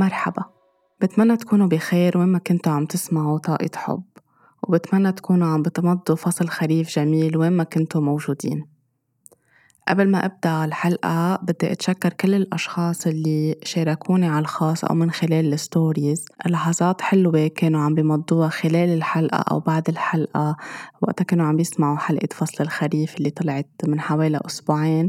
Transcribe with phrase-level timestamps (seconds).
[0.00, 0.44] مرحبا.
[1.00, 4.02] بتمنى تكونوا بخير وين ما كنتوا عم تسمعوا طاقة حب.
[4.68, 8.69] وبتمنى تكونوا عم بتمضوا فصل خريف جميل وين ما كنتوا موجودين.
[9.90, 15.52] قبل ما أبدأ الحلقة بدي أتشكر كل الأشخاص اللي شاركوني على الخاص أو من خلال
[15.52, 16.24] الستوريز.
[16.46, 20.56] لحظات حلوة كانوا عم بمضوها خلال الحلقة أو بعد الحلقة
[21.02, 25.08] وقتها كانوا عم بيسمعوا حلقة فصل الخريف اللي طلعت من حوالي أسبوعين.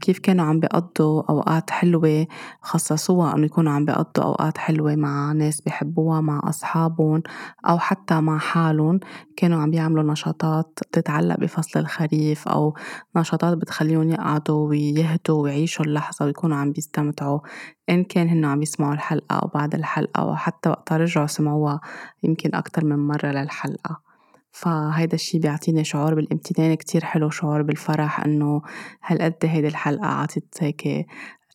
[0.00, 2.26] كيف كانوا عم بيقضوا أوقات حلوة
[2.62, 7.22] خصصوها أنه يكونوا عم بيقضوا أوقات حلوة مع ناس بحبوها مع أصحابهم
[7.68, 9.00] أو حتى مع حالهم.
[9.36, 12.74] كانوا عم بيعملوا نشاطات تتعلق بفصل الخريف أو
[13.16, 17.40] نشاطات بتخليهم يقعدوا ويهدوا ويعيشوا اللحظة ويكونوا عم بيستمتعوا
[17.90, 21.80] إن كان هن عم يسمعوا الحلقة أو بعد الحلقة وحتى وقتها رجعوا سمعوها
[22.22, 24.00] يمكن أكتر من مرة للحلقة.
[24.52, 28.62] فهيدا الشي بيعطيني شعور بالامتنان كتير حلو شعور بالفرح إنه
[29.04, 31.06] هالقد هيدي الحلقة عطت هيك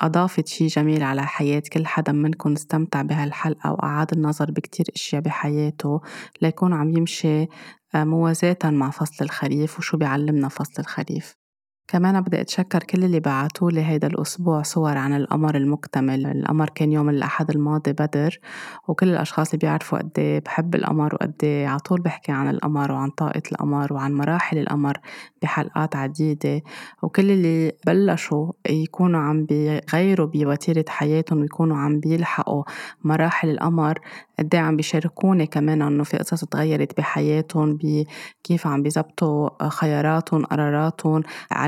[0.02, 6.02] أضافت شي جميل على حياة كل حدا منكم استمتع بهالحلقة وأعاد النظر بكتير أشياء بحياته
[6.42, 7.48] ليكون عم يمشي
[7.96, 11.45] موازاة مع فصل الخريف وشو بيعلمنا فصل الخريف.
[11.88, 16.26] كمان بدي أتشكر كل اللي بعتوا لي هيدا الأسبوع صور عن القمر المكتمل.
[16.26, 18.40] القمر كان يوم الأحد الماضي بدر
[18.88, 22.92] وكل الأشخاص اللي بيعرفوا قد إيه بحب القمر وقد إيه على طول بحكي عن القمر
[22.92, 24.98] وعن طاقة القمر وعن مراحل القمر
[25.42, 26.62] بحلقات عديدة.
[27.04, 32.64] وكل اللي بلشوا يكونوا عم بيغيروا بوتيرة حياتهم ويكونوا عم بيلحقوا
[33.04, 34.00] مراحل القمر
[34.40, 41.24] قد إيه عم بيشاركوني كمان إنه في قصص تغيرت بحياتهم بكيف عم بيزبطوا خياراتهم قراراتهم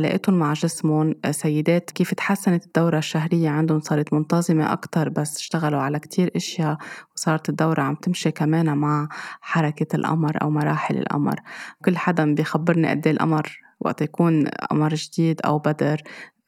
[0.07, 5.99] علاقتهم مع جسمهم سيدات كيف تحسنت الدورة الشهرية عندهم صارت منتظمة أكتر بس اشتغلوا على
[5.99, 6.77] كتير إشياء
[7.15, 9.09] وصارت الدورة عم تمشي كمان مع
[9.41, 11.35] حركة القمر أو مراحل القمر.
[11.85, 16.01] كل حدا بيخبرني قد إيه القمر وقت يكون قمر جديد أو بدر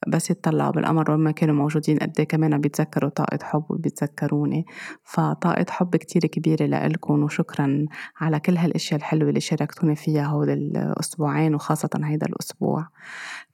[0.08, 4.66] بس يتطلعوا بالقمر وين ما كانوا موجودين قد إيه كمان بيتذكروا طاقة حب وبيتذكروني.
[5.04, 7.86] فطاقة حب كتير كبيرة لإلكم وشكرا
[8.22, 12.88] على كل هالأشياء الحلوة اللي شاركتوني فيها هول الأسبوعين وخاصة هيدا الأسبوع.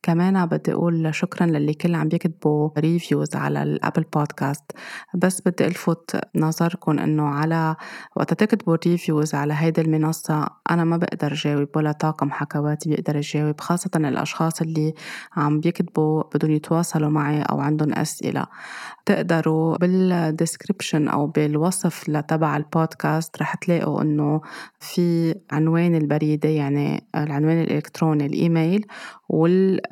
[0.06, 4.72] كمان بدي أقول شكرا للي كل عم بيكتبوا reviews على ال Apple Podcast
[5.14, 7.76] بس بدي ألفت نظركم إنه على
[8.16, 13.62] وقت تكتبوا reviews على هيدي المنصة أنا ما بقدر جاوب ولا طاقم حكواتي بيقدر يجاوب
[13.62, 14.94] خاصة الأشخاص اللي
[15.36, 18.46] عم بيكتبوا بدهم يتواصلوا معي أو عندهم أسئلة.
[19.06, 24.42] تقدروا بال description أو بالوصف لتبع البودكاست رح تلاقوا إنه
[24.80, 28.86] في عنوان البريدة يعني العنوان الإلكتروني الإيميل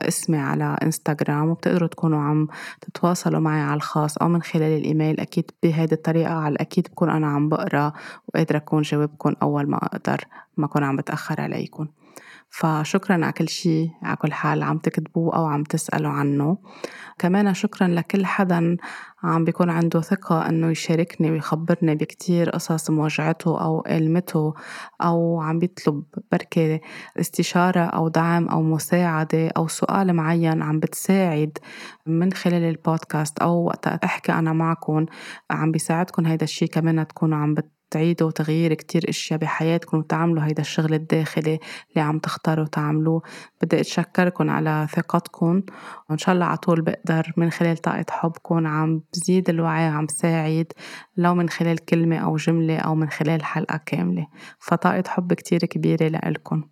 [0.04, 2.48] والاسمي على إنستغرام وبتقدروا تكونوا عم
[2.82, 5.20] تتواصلوا معي على الخاص أو من خلال الإيميل.
[5.20, 7.94] أكيد بهيدي الطريقة على الأكيد بكون أنا عم بقرأ
[8.28, 10.26] وقادرة أكون جاوبكم أول ما أقدر
[10.58, 11.88] ما أكون عم بتأخر عليكم.
[12.54, 16.58] فشكرا على كل شيء على كل حال عم تكتبوه أو عم تسألوا عنه.
[17.20, 18.78] كمان شكرا لكل حدا
[19.24, 24.54] عم بيكون عنده ثقة إنه يشاركني ويخبرني بكتير قصص مواجعته أو ألمته
[25.02, 26.80] أو عم بيطلب بركة
[27.20, 31.58] استشارة أو دعم أو مساعدة أو سؤال معين عم بتساعد
[32.06, 35.06] من خلال البودكاست أو وقت أحكي أنا معكم
[35.52, 40.62] عم بيساعدكم هيدا الشي كمان تكونوا عم بت تعيدوا تغيير كتير إشياء بحياتكم وتعملوا هيدا
[40.62, 41.60] الشغل الداخلي
[41.90, 43.22] اللي عم تختاروا تعملوه.
[43.62, 45.62] بدي أتشكركم على ثقتكم
[46.10, 50.68] وإن شاء الله على طول بقدر من خلال طاقة حبكم عم بزيد الوعي عم ساعد
[51.18, 54.28] لو من خلال كلمة أو جملة أو من خلال حلقة كاملة.
[54.60, 56.64] فطاقة حب كتير كبيرة لإلكم.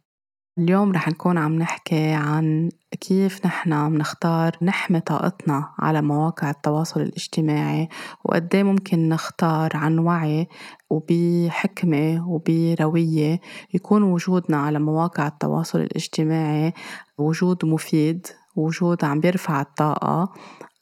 [0.57, 2.69] اليوم رح نكون عم نحكي عن
[3.01, 7.89] كيف نحن بنختار نحمي طاقتنا على مواقع التواصل الاجتماعي
[8.25, 10.47] وقد إيه ممكن نختار عن وعي
[10.90, 13.40] وبحكمة وبروية
[13.73, 16.73] يكون وجودنا على مواقع التواصل الاجتماعي
[17.17, 20.34] وجود مفيد وجود عم بيرفع الطاقة.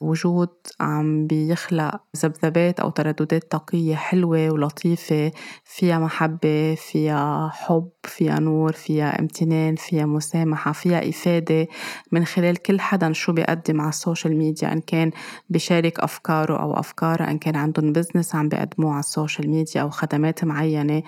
[0.01, 0.49] وجود
[0.79, 5.31] عم بيخلق ذبذبات أو ترددات طاقية حلوة ولطيفة
[5.63, 11.67] فيها محبة فيها حب فيها نور فيها امتنان فيها مسامحة فيها إفادة.
[12.11, 15.11] من خلال كل حدا شو بيقدم على social media إن كان
[15.49, 20.43] بيشارك أفكاره أو أفكارة إن كان عندهم business عم بيقدموه على social media أو خدمات
[20.43, 21.03] معينة.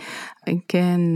[0.48, 1.16] إن كان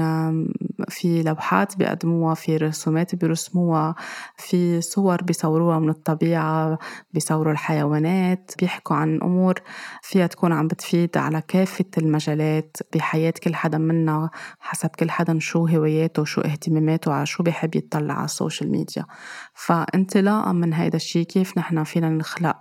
[0.89, 3.95] في لوحات بيقدموها في رسومات بيرسموها
[4.37, 6.79] في صور بيصوروها من الطبيعة
[7.13, 9.53] بيصوروا الحيوانات بيحكوا عن أمور
[10.01, 14.29] فيها تكون عم بتفيد على كافة المجالات بحياة كل حدا منا
[14.59, 19.05] حسب كل حدا شو هواياته وشو اهتماماته على شو بيحب يطلع على social media.
[19.53, 22.55] فانطلاقا من هيدا الشي كيف نحن فينا نخلق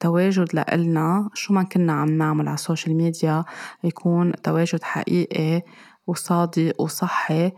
[0.00, 3.44] تواجد لإلنا شو ما كنا عم نعمل على social media
[3.84, 5.62] يكون تواجد حقيقي
[6.06, 7.52] وصادق وصحي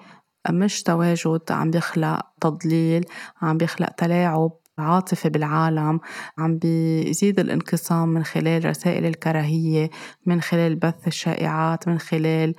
[0.51, 3.05] مش تواجد عم بيخلق تضليل
[3.43, 6.01] عم بيخلق تلاعب عاطفة بالعالم
[6.39, 9.91] عم بيزيد الانقسام من خلال رسائل الكراهية
[10.27, 12.55] من خلال بث الشائعات من خلال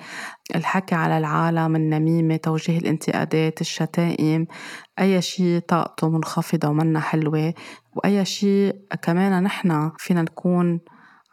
[0.55, 4.47] الحكي على العالم النميمة توجيه الانتقادات الشتائم.
[4.99, 7.53] أي شيء طاقته منخفضة ومنا حلوة
[7.95, 10.79] وأي شيء كمان نحن فينا نكون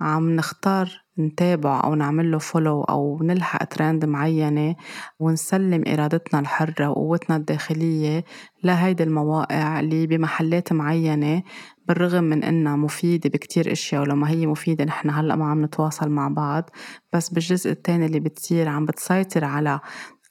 [0.00, 4.74] عم نختار نتابع أو نعمل له فولو أو نلحق ترند معينة
[5.18, 8.24] ونسلم إرادتنا الحرة وقوتنا الداخلية
[8.64, 11.42] لهيدي المواقع اللي بمحلات معينة
[11.88, 16.28] بالرغم من إنها مفيدة بكتير أشياء ولما هي مفيدة نحن هلأ ما عم نتواصل مع
[16.28, 16.70] بعض
[17.12, 19.80] بس بالجزء التاني اللي بتصير عم بتسيطر على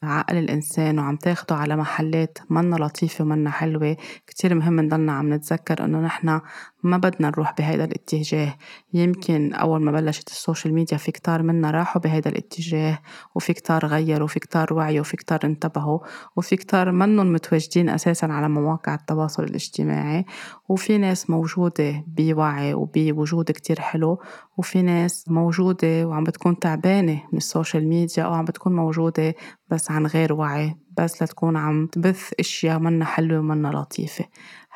[0.03, 3.97] عقل الإنسان وعم تاخده على محلات منا لطيفة ومنا حلوة
[4.27, 6.41] كتير مهم نضلنا عم نتذكر إنه نحنا
[6.85, 8.55] ما بدنا نروح بهيدا الاتجاه.
[8.93, 12.99] يمكن أول ما بلشت ال social media في كتار منا راحوا بهيدا الاتجاه
[13.35, 15.99] وفي كتار غيروا وفي كتار وعيوا وفي كتار انتبهوا
[16.35, 20.25] وفي كتار منهم متواجدين أساسا على مواقع التواصل الاجتماعي.
[20.69, 24.21] وفي ناس موجودة بوعي وبوجود كتير حلو
[24.57, 29.35] وفي ناس موجودة وعم بتكون تعبانة من ال social media أو عم بتكون موجودة
[29.69, 34.25] بس عن غير وعي بس لتكون عم تبث أشياء منا حلوة ومنا لطيفة.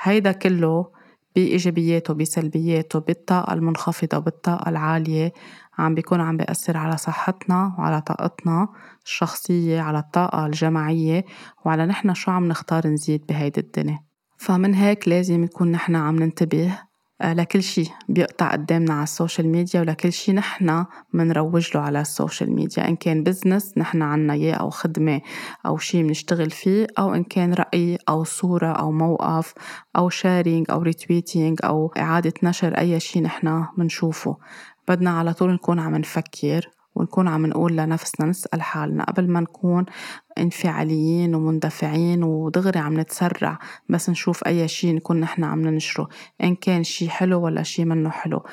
[0.02, 0.99] هيدا كله
[1.36, 5.34] بإيجابياته بسلبياته بالطاقة المنخفضة وبالطاقة العالية
[5.78, 8.68] عم بيكون عم بيأثر على صحتنا وعلى طاقتنا
[9.06, 11.26] الشخصية على الطاقة الجماعية
[11.66, 14.00] وعلى نحن شو عم نختار نزيد بهيدي الدنيا.
[14.38, 16.80] فمن هيك لازم يكون نحن عم ننتبه
[17.24, 22.10] لكل شيء بيقطع قدامنا على ال social media ولكل شيء نحن منروج له على ال
[22.10, 22.88] social media.
[22.88, 25.22] إن كان business نحن عنا إياه أو خدمة
[25.66, 29.54] أو شيء بنشتغل فيه أو إن كان رأي أو صورة أو موقف
[29.98, 34.38] أو sharing أو retweeting أو إعادة نشر أي شيء نحن منشوفه.
[34.88, 39.86] بدنا على طول نكون عم نفكر ونكون عم نقول لنفسنا نسأل حالنا قبل ما نكون
[40.38, 43.60] انفعاليين ومندفعين ودغري عم نتسرع
[43.90, 46.10] بس نشوف أي شيء نكون نحن عم ننشره
[46.44, 48.44] إن كان شيء حلو ولا شيء منه حلو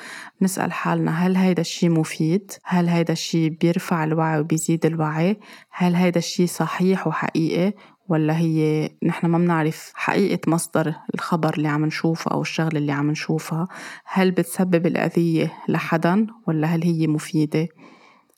[0.41, 5.39] نسأل حالنا هل هيدا الشيء مفيد؟ هل هيدا الشيء بيرفع الوعي وبيزيد الوعي؟
[5.71, 7.73] هل هيدا الشيء صحيح وحقيقي
[8.09, 13.11] ولا هي نحن ما بنعرف حقيقة مصدر الخبر اللي عم نشوفه أو الشغلة اللي عم
[13.11, 13.67] نشوفها
[14.05, 17.67] هل بتسبب الأذية لحدا ولا هل هي مفيدة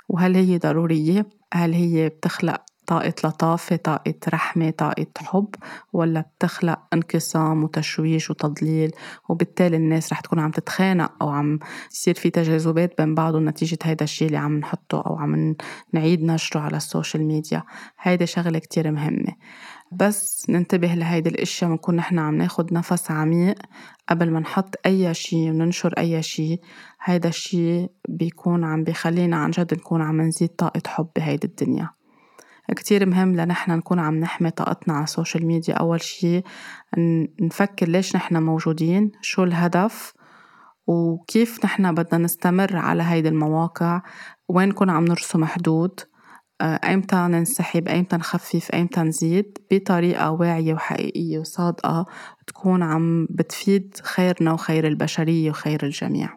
[0.09, 5.55] وهل هي ضرورية؟ هل هي بتخلق طاقة لطافة طاقة رحمة طاقة حب
[5.93, 8.91] ولا بتخلق انقسام وتشويش وتضليل؟
[9.29, 11.59] وبالتالي الناس رح تكون عم تتخانق أو عم
[11.91, 15.55] يصير في تجاذبات بين بعضهم نتيجة هيدا الشيء اللي عم نحطه أو عم
[15.93, 17.63] نعيد نشره على ال social media.
[17.99, 19.35] هيدا شغلة كتير مهمة.
[19.91, 23.55] بس ننتبه لهيدي الاشياء ونكون نحن عم ناخد نفس عميق
[24.09, 26.61] قبل ما نحط أي شيء وننشر أي شيء.
[27.03, 31.89] هيدا الشيء بيكون عم بيخلينا عن جد نكون عم نزيد طاقة حب بهيدي الدنيا.
[32.75, 35.73] كتير مهم لنحن نكون عم نحمي طاقتنا على ال social media.
[35.73, 36.43] أول شي
[37.41, 40.13] نفكر ليش نحن موجودين شو الهدف
[40.87, 44.01] وكيف نحن بدنا نستمر على هيدي المواقع
[44.47, 45.99] وين نكون عم نرسم حدود.
[46.61, 52.05] آه، ايمتى ننسحب؟ ايمتى نخفف؟ ايمتى نزيد؟ بطريقة واعية وحقيقية وصادقة
[52.47, 56.29] تكون عم بتفيد خيرنا وخير البشرية وخير الجميع.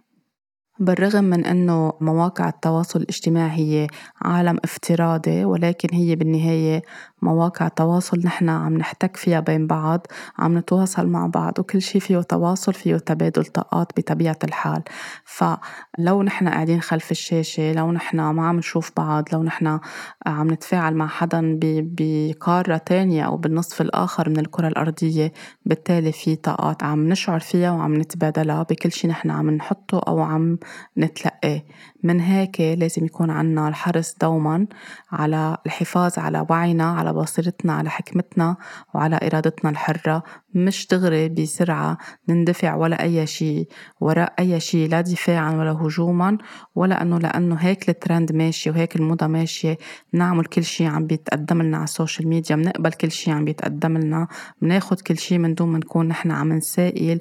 [0.79, 3.87] بالرغم من أنه مواقع التواصل الاجتماعي هي
[4.23, 6.83] عالم افتراضي ولكن هي بالنهاية
[7.23, 10.07] مواقع تواصل نحن عم نحتك فيها بين بعض
[10.39, 14.83] عم نتواصل مع بعض وكل شيء فيه تواصل فيه تبادل طاقات بطبيعة الحال.
[15.25, 19.79] فلو نحن قاعدين خلف الشاشة لو نحن ما عم نشوف بعض لو نحن
[20.27, 25.33] عم نتفاعل مع حدا بقارة تانية أو بالنصف الآخر من الكرة الأرضية
[25.67, 30.59] بالتالي في طاقات عم نشعر فيها وعم نتبادلها بكل شيء نحن عم نحطه أو عم
[30.99, 31.63] نتلقاه.
[32.03, 34.67] من هيك لازم يكون عنا الحرص دوما
[35.13, 38.57] على الحفاظ على وعينا على بصيرتنا على حكمتنا
[38.95, 40.23] وعلى إرادتنا الحرة.
[40.55, 43.69] مش دغري بسرعة نندفع ولا أي شيء
[44.01, 46.39] وراء أي شيء لا دفاعا ولا هجوما
[46.75, 49.79] ولا أنه لأنه هيك الترند ماشي وهيك الموضة ماشية.
[50.13, 53.99] نعمل كل شيء عم بيتقدم لنا على ال social media بنقبل كل شيء عم بيتقدم
[53.99, 54.29] لنا.
[54.63, 57.21] بناخد كل شيء من دون ما نكون نحن عم نسائل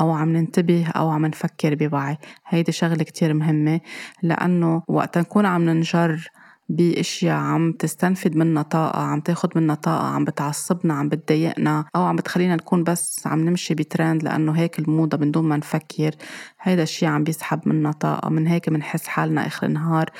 [0.00, 2.18] أو عم ننتبه أو عم نفكر بوعي.
[2.46, 3.80] هيدي شغلة كتير مهمة
[4.22, 6.30] لأنه وقت نكون عم ننجر
[6.70, 12.16] بأشياء عم تستنفد منا طاقة عم تاخد منا طاقة عم بتعصبنا عم بتضايقنا أو عم
[12.16, 16.14] بتخلينا نكون بس عم نمشي بترند لأنه هيك الموضة من دون ما نفكر.
[16.60, 20.10] هيدا الشي عم بيسحب منا طاقة من هيك بنحس حالنا آخر النهار.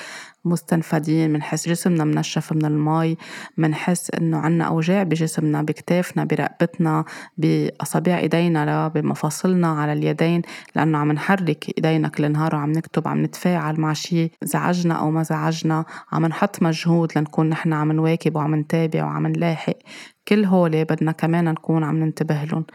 [0.45, 3.17] مستنفدين منحس جسمنا منشف من المي
[3.57, 7.05] منحس إنه عنا أوجاع بجسمنا بكتافنا برقبتنا
[7.37, 10.41] بأصابع إيدينا بمفاصلنا على اليدين
[10.75, 15.23] لأنه عم نحرك ايدينا كل نهار وعم نكتب عم نتفاعل مع شيء زعجنا أو ما
[15.23, 19.77] زعجنا عم نحط مجهود لنكون نحن عم نواكب وعم نتابع وعم نلاحق.
[20.27, 22.65] كل هول بدنا كمان نكون عم ننتبه لهم.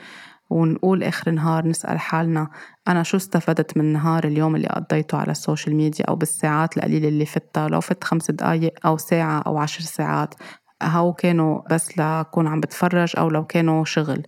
[0.51, 2.49] ونقول آخر النهار نسأل حالنا
[2.89, 7.09] أنا شو استفدت من نهار اليوم اللي قضيته على ال social media أو بالساعات القليلة
[7.09, 10.35] اللي فتها؟ لو فت خمس دقايق أو ساعة أو عشر ساعات
[10.83, 14.23] هو كانوا بس لكون عم بتفرج أو لو كانوا شغل.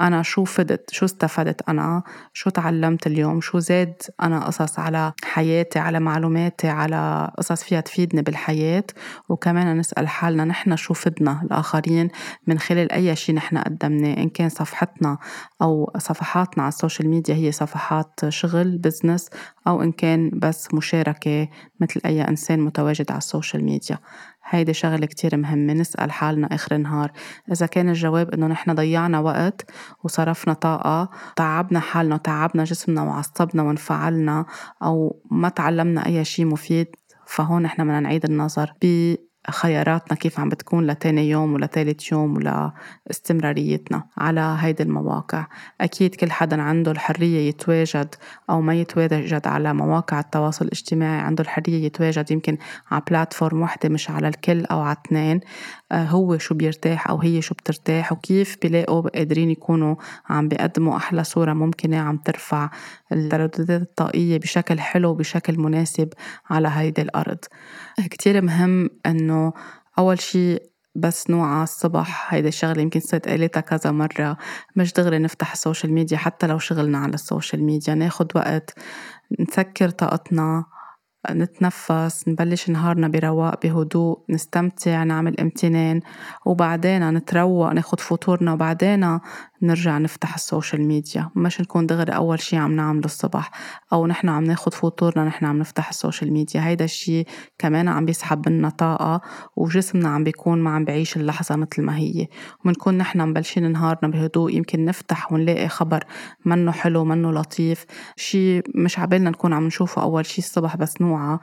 [0.00, 5.78] أنا شو فدت؟ شو استفدت أنا؟ شو تعلمت اليوم؟ شو زاد أنا قصص على حياتي
[5.78, 8.84] على معلوماتي على قصص فيها تفيدني بالحياة؟
[9.28, 12.08] وكمان نسأل حالنا نحن شو فدنا الآخرين
[12.46, 15.18] من خلال أي شيء نحن قدمناه إن كان صفحتنا
[15.62, 19.30] أو صفحاتنا على ال social media هي صفحات شغل business
[19.66, 21.48] أو إن كان بس مشاركة
[21.80, 23.98] مثل أي إنسان متواجد على ال social media.
[24.54, 27.12] هيدي شغلة كتير مهمة نسأل حالنا آخر النهار
[27.52, 29.70] إذا كان الجواب إنه نحن ضيعنا وقت
[30.04, 34.44] وصرفنا طاقة تعبنا حالنا وتعبنا جسمنا وعصبنا وانفعلنا
[34.82, 36.86] أو ما تعلمنا أي شيء مفيد
[37.26, 38.72] فهون نحن بدنا نعيد النظر.
[39.50, 45.46] خياراتنا كيف عم بتكون لتاني يوم ولتالت يوم ولاستمراريتنا على هيدي المواقع.
[45.80, 48.14] أكيد كل حدا عنده الحرية يتواجد
[48.50, 52.58] أو ما يتواجد على مواقع التواصل الاجتماعي عنده الحرية يتواجد يمكن
[52.90, 55.40] على بلاتفورم وحدة مش على الكل أو على اثنين.
[55.92, 59.94] آه، هو شو بيرتاح أو هي شو بترتاح وكيف بيلاقوا قادرين يكونوا
[60.28, 62.70] عم بيقدموا أحلى صورة ممكنة عم ترفع
[63.12, 66.08] الترددات الطاقية بشكل حلو بشكل مناسب
[66.50, 67.38] على هيدي الأرض.
[68.00, 69.52] كتير مهم إنه
[69.98, 70.58] أول شي
[70.94, 74.36] بس نوعى الصبح هيدي الشغلة يمكن صرت قالتها كذا مرة.
[74.76, 78.78] مش دغري نفتح ال social media حتى لو شغلنا على ال social media ناخد وقت
[79.40, 80.64] نسكر طاقتنا
[81.30, 86.00] نتنفس نبلش نهارنا برواق بهدوء نستمتع نعمل امتنان
[86.46, 89.18] وبعدين نتروق ناخد فطورنا وبعدين
[89.62, 91.30] نرجع نفتح ال social media.
[91.36, 93.50] مش نكون دغري أول شي عم نعمله الصبح
[93.92, 96.66] أو نحن عم ناخد فطورنا نحن عم نفتح ال social media.
[96.66, 97.24] هيدا الشي
[97.58, 99.20] كمان عم بيسحب منا طاقة
[99.56, 102.26] وجسمنا عم بيكون ما عم بعيش اللحظة مثل ما هي.
[102.64, 106.04] ومنكون نحن مبلشين نهارنا بهدوء يمكن نفتح ونلاقي خبر
[106.44, 107.84] منه حلو منه لطيف.
[108.16, 111.38] شي مش عبالنا نكون عم نشوفه أول شي الصبح بس نوعى.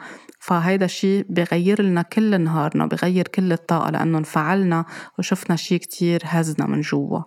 [0.49, 4.85] فهيدا الشي بغير لنا كل نهارنا بغير كل الطاقة لأنه انفعلنا
[5.19, 7.19] وشفنا شي كتير هزنا من جوا.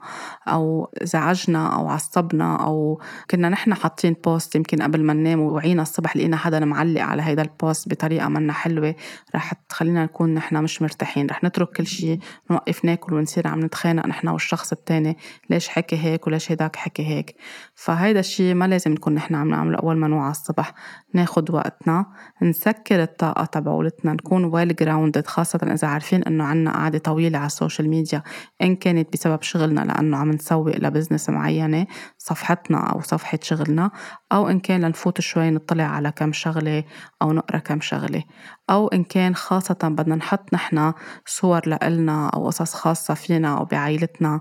[0.48, 3.00] أو زعجنا أو عصبنا أو
[3.30, 7.42] كنا نحن حاطين post يمكن قبل ما ننام وعينا الصبح لقينا حدا معلق على هيدا
[7.42, 8.94] البوست بطريقة منا حلوة
[9.34, 11.26] رح تخلينا نكون نحن مش مرتاحين.
[11.26, 12.18] رح نترك كل شي
[12.50, 15.16] نوقف ناكل ونصير عم نتخانق نحن والشخص التاني
[15.50, 17.36] ليش حكي هيك وليش هيداك حكي هيك.
[17.74, 20.74] فهيدا الشي ما لازم نكون نحن عم نعمله أول ما نوعى الصبح
[21.14, 22.06] ناخد وقتنا
[22.42, 27.52] نسكر الطاقة تبعولتنا نكون well grounded خاصة إذا عارفين إنه عنا قعدة طويلة على ال
[27.52, 28.22] social media.
[28.62, 31.86] إن كانت بسبب شغلنا لأنه عم نسوق ل business معينة
[32.18, 33.90] صفحتنا أو صفحة شغلنا
[34.32, 36.84] أو إن كان لنفوت شوي نطلع على كم شغلة
[37.22, 38.22] أو نقرأ كم شغلة.
[38.70, 40.94] أو إن كان خاصة بدنا نحط نحنا
[41.26, 44.40] صور لإلنا أو قصص خاصة فينا أو بعائلتنا.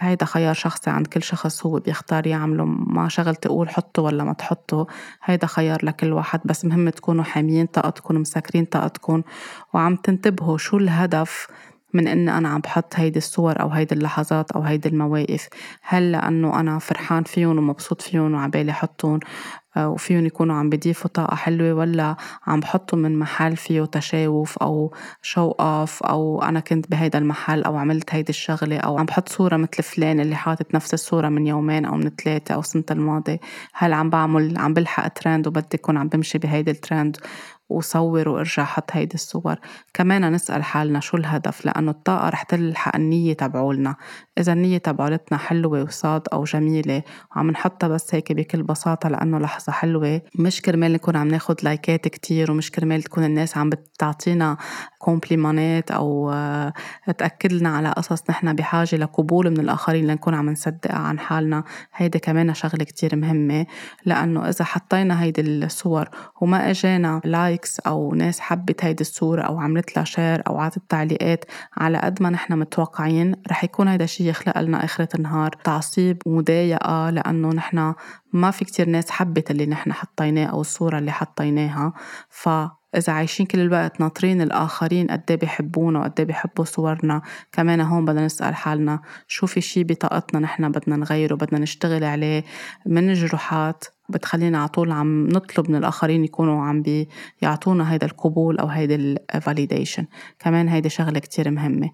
[0.00, 4.32] هيدا خيار شخصي عند كل شخص هو بيختار يعمله ما شغل تقول حطه ولا ما
[4.32, 4.86] تحطه
[5.24, 9.22] هيدا خيار لكل واحد بس مهم تكونوا حاميين طاقتكم مسكرين طاقتكم
[9.74, 11.46] وعم تنتبهوا شو الهدف
[11.94, 15.48] من إني أنا عم بحط هيدي الصور أو هيدي اللحظات أو هيدي المواقف.
[15.82, 19.20] هل لأنه أنا فرحان فيهم ومبسوط فيهم وعبالي حطهم.
[19.76, 25.50] وفيهم يكونوا عم بيضيفوا طاقة حلوة ولا عم بحطهم من محل فيه تشاوف أو شو
[25.50, 29.82] أوف أو أنا كنت بهيدا المحل أو عملت هيدي الشغلة أو عم بحط صورة مثل
[29.82, 33.40] فلان اللي حاطط نفس الصورة من يومين أو من ثلاثة أو سنة الماضي.
[33.74, 37.16] هل عم بعمل عم بلحق ترند وبدي أكون عم بمشي بهيدي الترند
[37.70, 39.56] وصور وارجع حط هيدي الصور.
[39.94, 43.96] كمان نسأل حالنا شو الهدف لأنه الطاقة رح تلحق النية تبعولنا.
[44.38, 47.02] إذا النية تبعولتنا حلوة وصاد أو جميلة
[47.36, 50.20] وعم نحطها بس هيك بكل بساطة لأنه لحظة حلوة.
[50.38, 54.56] مش كرمال نكون عم ناخد لايكات كتير ومش كرمال تكون الناس عم بتعطينا
[54.98, 56.72] كومبليمانات أو آه،
[57.18, 61.64] تأكد لنا على قصص نحن بحاجة لقبول من الآخرين لنكون عم نصدقها عن حالنا.
[61.94, 63.66] هيدي كمان شغلة كتير مهمة
[64.04, 66.08] لأنه إذا حطينا هيدي الصور
[66.40, 67.20] وما إجانا
[67.60, 71.44] likes أو ناس حبت هيدي الصورة أو عملت لها share أو عطت تعليقات
[71.76, 75.50] على قد ما نحن متوقعين رح يكون هيدا الشيء يخلق لنا آخرة النهار.
[75.64, 77.94] تعصيب ومضايقة لأنه نحن
[78.32, 81.92] ما في كتير ناس حبت اللي نحن حطيناه أو الصورة اللي حطيناها.
[82.28, 82.48] ف
[82.96, 88.04] إذا عايشين كل الوقت ناطرين الآخرين قد إيه بيحبونا وقد إيه بيحبوا صورنا كمان هون
[88.04, 92.44] بدنا نسأل حالنا شو في شي بطاقتنا نحن بدنا نغيره بدنا نشتغل عليه
[92.86, 96.82] من جروحات بتخلينا على طول عم نطلب من الآخرين يكونوا عم
[97.40, 98.94] بيعطونا هيدا القبول أو هيدا
[99.34, 100.06] ال validation
[100.38, 101.90] كمان هيدي شغلة كتير مهمة.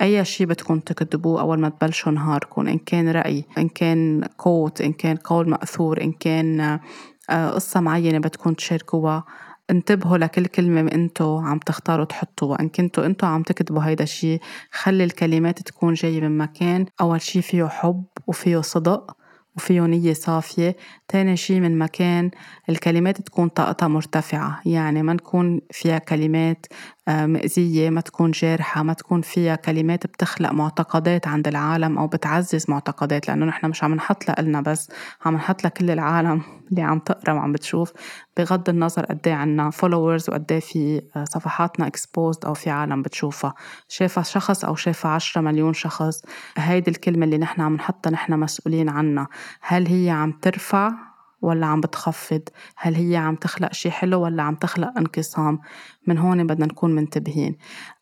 [0.00, 4.92] أي شيء بدكم تكتبوه أول ما تبلشوا نهاركم إن كان رأي إن كان quote إن
[4.92, 6.78] كان قول مأثور إن كان
[7.30, 9.24] آه، قصة معينة بدكم تشاركوها
[9.70, 12.60] انتبهوا لكل كلمة انتو عم تختاروا تحطوها.
[12.60, 14.40] إن كنتوا انتو عم تكتبوا هيدا الشيء
[14.70, 19.16] خلي الكلمات تكون جاية من مكان أول شيء فيه حب وفيه صدق
[19.56, 20.76] وفيه نية صافية.
[21.08, 22.30] تاني شي من مكان
[22.68, 26.66] الكلمات تكون طاقتها مرتفعة يعني ما نكون فيها كلمات
[27.10, 33.28] مأزية ما تكون جارحة ما تكون فيها كلمات بتخلق معتقدات عند العالم أو بتعزز معتقدات
[33.28, 34.90] لأنه نحن مش عم نحط لنا بس
[35.24, 37.92] عم نحط لكل العالم اللي عم تقرأ وعم بتشوف
[38.36, 43.02] بغض النظر قد إيه عنا followers وقد إيه في آه، صفحاتنا exposed أو في عالم
[43.02, 43.54] بتشوفها.
[43.88, 46.22] شافها شخص أو شافها 10 مليون شخص
[46.56, 49.28] هيدي الكلمة اللي نحن عم نحطها نحن مسؤولين عنها.
[49.60, 51.09] هل هي عم ترفع
[51.42, 52.42] ولا عم بتخفض؟
[52.76, 55.58] هل هي عم تخلق شي حلو ولا عم تخلق انقسام؟
[56.06, 57.56] من هون بدنا نكون منتبهين.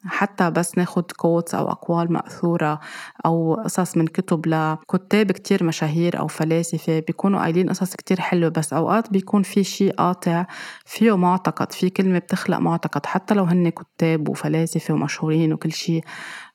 [0.06, 2.80] حتى بس ناخد quotes أو أقوال مأثورة
[3.26, 8.72] أو قصص من كتب لكتاب كتير مشاهير أو فلاسفة بيكونوا قايلين قصص كتير حلوة بس
[8.72, 10.46] أوقات بيكون في شي قاطع
[10.84, 13.06] فيه معتقد في كلمة بتخلق معتقد.
[13.06, 16.00] حتى لو هن كتاب وفلاسفة ومشهورين وكل شي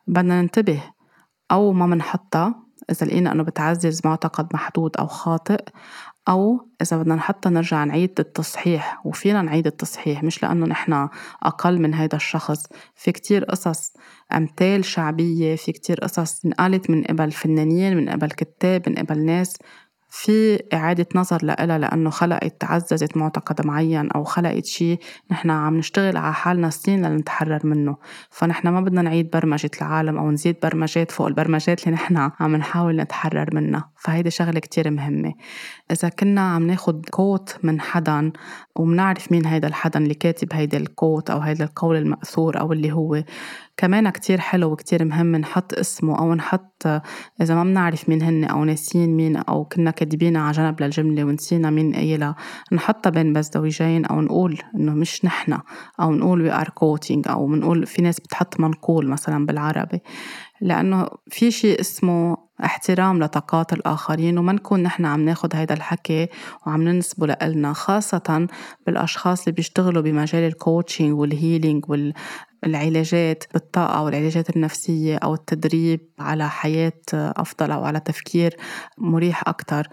[0.08, 0.84] بدنا ننتبه.
[1.52, 5.64] أو ما منحطها إذا لقينا إنه بتعزز معتقد محدود أو خاطئ
[6.30, 11.10] أو إذا بدنا حتى نرجع نعيد التصحيح وفينا نعيد التصحيح مش لأنه نحن
[11.44, 12.66] أقل من هيدا الشخص.
[12.96, 13.94] في كتير قصص
[14.34, 19.58] أمثال شعبية في كتير قصص انقالت من قبل فنانين من قبل كتاب من قبل ناس.
[20.16, 25.00] في إعادة نظر لإلها لأنه خلقت تعززت معتقد معين أو خلقت شيء
[25.32, 27.96] نحن عم نشتغل على حالنا سنين لنتحرر منه.
[28.30, 32.96] فنحن ما بدنا نعيد برمجة العالم أو نزيد برمجات فوق البرمجات اللي نحن عم نحاول
[32.96, 33.90] نتحرر منها.
[33.98, 35.34] فهيدي شغلة كتير مهمة.
[35.92, 38.32] إذا كنا عم ناخد كوت من حدا
[38.76, 42.92] ومنعرف مين هيدا الحدا اللي كاتب هيدا ال quote أو هيدا القول المأثور أو اللي
[42.92, 43.24] هو
[43.78, 46.88] كمان كتير حلو وكتير مهم نحط اسمه أو نحط
[47.42, 51.70] إذا ما بنعرف مين هن أو ناسيين مين أو كنا كاتبينها على جنب للجملة ونسينا
[51.70, 52.36] مين قايلها
[52.72, 55.62] نحطها بين مزدوجين أو نقول إنه مش نحنا
[56.00, 60.00] أو نقول we are quoting أو بنقول في ناس بتحط منقول مثلا بالعربي
[60.62, 66.28] لأنه في شيء اسمه احترام لطاقات الآخرين وما نكون نحن عم ناخد هيدا الحكي
[66.68, 68.48] وعم ننسبه لإلنا خاصة
[68.86, 71.86] بالأشخاص اللي بيشتغلوا بمجال ال coaching وال healing
[72.64, 78.58] والعلاجات بالطاقة والعلاجات النفسية أو التدريب على حياة أفضل أو على تفكير
[78.98, 79.88] مريح أكتر.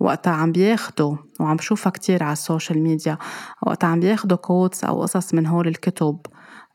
[0.00, 3.18] وقتها عم بياخدوا وعم بشوفها كتير على ال social media
[3.62, 6.18] وقتها عم بياخدوا quotes أو قصص من هول الكتب.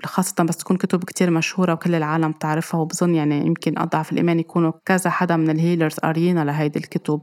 [0.05, 4.71] خاصة بس تكون كتب كتير مشهورة وكل العالم تعرفها وبظن يعني يمكن أضعف الإيمان يكونوا
[4.85, 7.21] كذا حدا من ال healers قارينا لهيدي الكتب.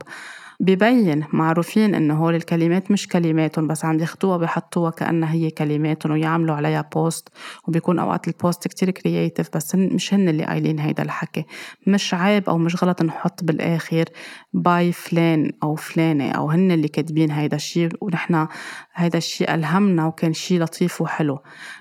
[0.61, 6.55] ببين معروفين إنه هول الكلمات مش كلماتهم بس عم ياخدوها بيحطوها كأنها هي كلماتهم ويعملوا
[6.55, 7.29] عليها post
[7.69, 11.45] وبيكون أوقات ال post كتير creative بس مش هن اللي قايلين هيدا الحكي.
[11.87, 14.05] مش عيب أو مش غلط نحط بالآخر
[14.53, 18.47] by فلان أو فلانة أو هن اللي كاتبين هيدا الشيء ونحن
[18.96, 21.38] هيدا الشيء ألهمنا وكان شيء لطيف وحلو.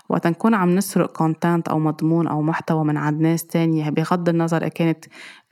[0.10, 4.68] وقت نكون عم نسرق content أو مضمون أو محتوى من عند ناس تانية بغض النظر
[4.68, 5.06] كانت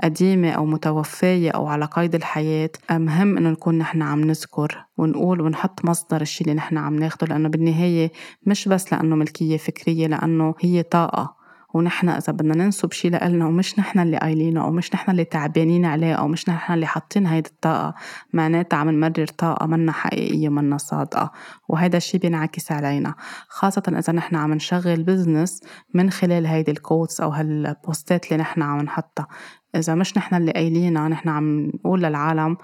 [0.04, 5.86] قديمة أو متوفية أو على قيد الحياة مهم إنه نكون نحن عم نذكر ونقول ونحط
[5.86, 8.12] مصدر الشي اللي نحن عم ناخده لأنه بالنهاية
[8.46, 11.43] مش بس لأنه ملكية فكرية لأنه هي طاقة.
[11.74, 15.86] ونحن إذا بدنا ننسب شيء لإلنا ومش نحن اللي قايلينه أو مش نحن اللي تعبانين
[15.86, 17.94] عليه أو مش نحن اللي حاطين هيدي الطاقة
[18.34, 21.32] معناتها عم نمرر طاقة منا حقيقية ومنا صادقة
[21.68, 23.16] وهيدا الشيء بينعكس علينا.
[23.48, 25.62] خاصة إذا نحن عم نشغل بزنس
[25.94, 29.28] من خلال هيدي ال quotes أو هالبوستات اللي نحن عم نحطها.
[29.76, 32.58] إذا مش نحن اللي قايلينها نحن عم نقول للعالم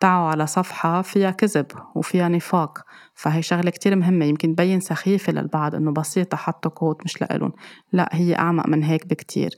[0.00, 2.78] تعوا على صفحة فيها كذب وفيها نفاق.
[3.16, 7.52] فهي شغلة كتير مهمة يمكن تبين سخيفة للبعض إنه بسيطة حطوا quote مش لإلهم.
[7.92, 9.50] لا هي أعمق من هيك بكتير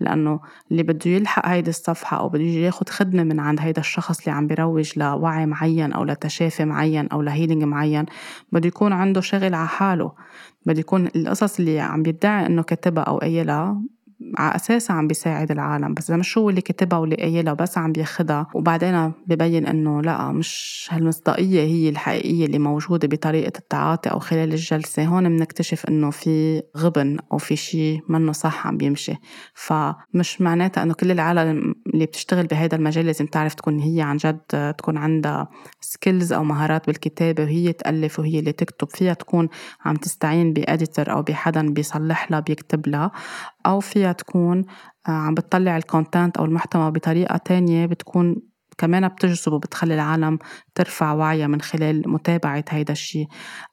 [0.00, 4.32] لأنه اللي بده يلحق هيدي الصفحة أو بده ياخد خدمة من عند هيدا الشخص اللي
[4.32, 8.06] عم بيروج لوعي معين أو لتشافي معين أو ل healing معين
[8.52, 10.12] بده يكون عنده شغل على حاله.
[10.66, 13.82] بده يكون القصص اللي عم بيدعي إنه كاتبها أو قايلها
[14.38, 17.92] على أساسها عم بيساعد العالم بس إذا مش هو اللي كتبها واللي قايلها بس عم
[17.92, 18.46] بياخدها.
[18.54, 25.04] وبعدين ببين إنه لا مش هالمصداقية هي الحقيقية اللي موجودة بطريقة التعاطي أو خلال الجلسة.
[25.04, 29.14] هون بنكتشف إنه في غبن أو في شيء منه صح عم بيمشي.
[29.54, 34.74] فمش معناتها إنه كل العالم اللي بتشتغل بهذا المجال لازم تعرف تكون هي عن جد
[34.78, 35.48] تكون عندها
[35.80, 38.88] skills أو مهارات بالكتابة وهي تألف وهي اللي تكتب.
[38.88, 39.48] فيها تكون
[39.84, 43.10] عم تستعين ب editor أو بحدا بيصلح لها بيكتب لها.
[43.66, 44.64] أو فيها تكون
[45.08, 48.36] آه، عم بتطلع ال content أو المحتوى بطريقة تانية بتكون
[48.78, 50.38] كمان بتجذب وبتخلي العالم
[50.74, 53.26] ترفع وعيها من خلال متابعة هيدا الشيء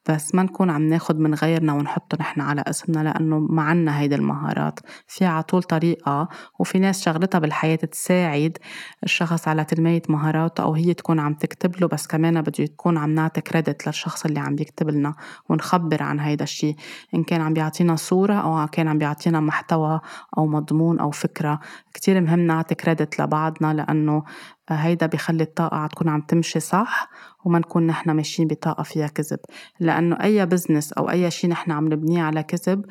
[0.09, 4.15] بس ما نكون عم ناخد من غيرنا ونحطه نحن على اسمنا لأنه ما عنا هيدا
[4.15, 4.79] المهارات.
[5.07, 8.57] في على طول طريقة وفي ناس شغلتها بالحياة تساعد
[9.03, 13.15] الشخص على تنمية مهاراته أو هي تكون عم تكتب له بس كمان بده تكون عم
[13.15, 15.15] نعطي كريدت للشخص اللي عم يكتب لنا
[15.49, 16.75] ونخبر عن هيدا الشيء
[17.15, 19.99] إن كان عم بيعطينا صورة أو كان عم بيعطينا محتوى
[20.37, 21.59] أو مضمون أو فكرة.
[21.93, 24.23] كتير مهم نعطي كريدت لبعضنا لأنه
[24.69, 27.09] هيدا بيخلي الطاقة تكون عم تمشي صح.
[27.45, 29.39] وما نكون نحن ماشيين بطاقة فيها كذب.
[29.79, 32.85] لأنه أي بزنس أو أي شيء نحن عم نبنيه على كذب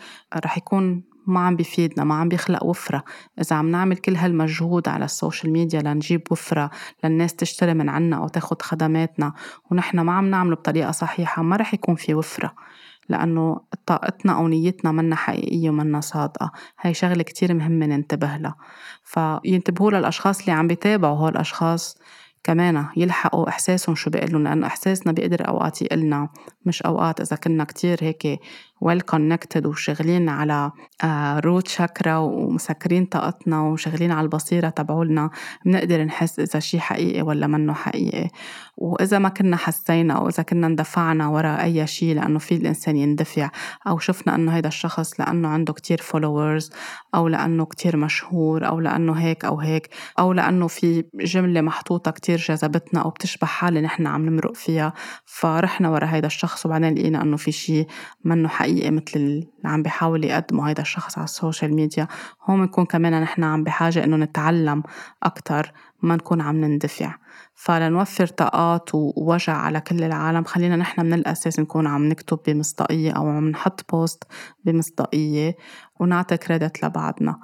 [0.45, 3.05] رح يكون ما عم بيفيدنا ما عم بيخلق وفرة.
[3.41, 6.71] إذا عم نعمل كل هالمجهود على ال social media لنجيب وفرة
[7.05, 9.33] للناس تشتري من عنا أو تاخد خدماتنا
[9.71, 12.55] ونحن ما عم نعمله بطريقة صحيحة ما رح يكون في وفرة.
[13.09, 16.53] لأنه طاقتنا أو نيتنا منا حقيقية ومنا صادقة.
[16.81, 18.57] هاي شغلة كتير مهمة ننتبه لها.
[19.05, 21.99] فينتبهوا للأشخاص اللي عم بيتابعوا هول الأشخاص.
[22.45, 26.29] كمان يلحقوا إحساسهم شو بيقلوا لأنه إحساسنا بيقدر أوقات يقلنا
[26.67, 28.41] مش أوقات إذا كنا كتير هيك
[28.83, 30.71] well connected وشغلين على
[31.45, 35.31] root آه، شاكرا ومسكرين طاقتنا وشغلين على البصيرة تبعولنا
[35.65, 38.29] بنقدر نحس إذا شي حقيقي ولا منه حقيقي.
[38.77, 43.51] وإذا ما كنا حسينا أو إذا كنا اندفعنا ورا أي شيء لأنه في الإنسان يندفع
[43.87, 46.71] أو شفنا إنه هيدا الشخص لأنه عنده كتير followers
[47.15, 52.39] أو لأنه كتير مشهور أو لأنه هيك أو هيك أو لأنه في جملة محطوطة كتير
[52.39, 54.93] جذبتنا أو بتشبه حالة نحن عم نمرق فيها
[55.25, 57.87] فرحنا ورا هيدا الشخص وبعدين لقينا إنه في شيء
[58.25, 58.72] منه حقيقي.
[58.73, 62.09] مثل اللي عم بيحاول يقدمه هيدا الشخص على ال social media
[62.45, 64.83] هون بنكون كمان نحن عم بحاجة إنه نتعلم
[65.23, 67.15] أكتر ما نكون عم نندفع.
[67.55, 73.29] فلنوفر طاقات ووجع على كل العالم خلينا نحن من الأساس نكون عم نكتب بمصداقية أو
[73.29, 74.25] عم نحط post
[74.65, 75.57] بمصداقية
[76.01, 77.41] ونعطي credit لبعضنا.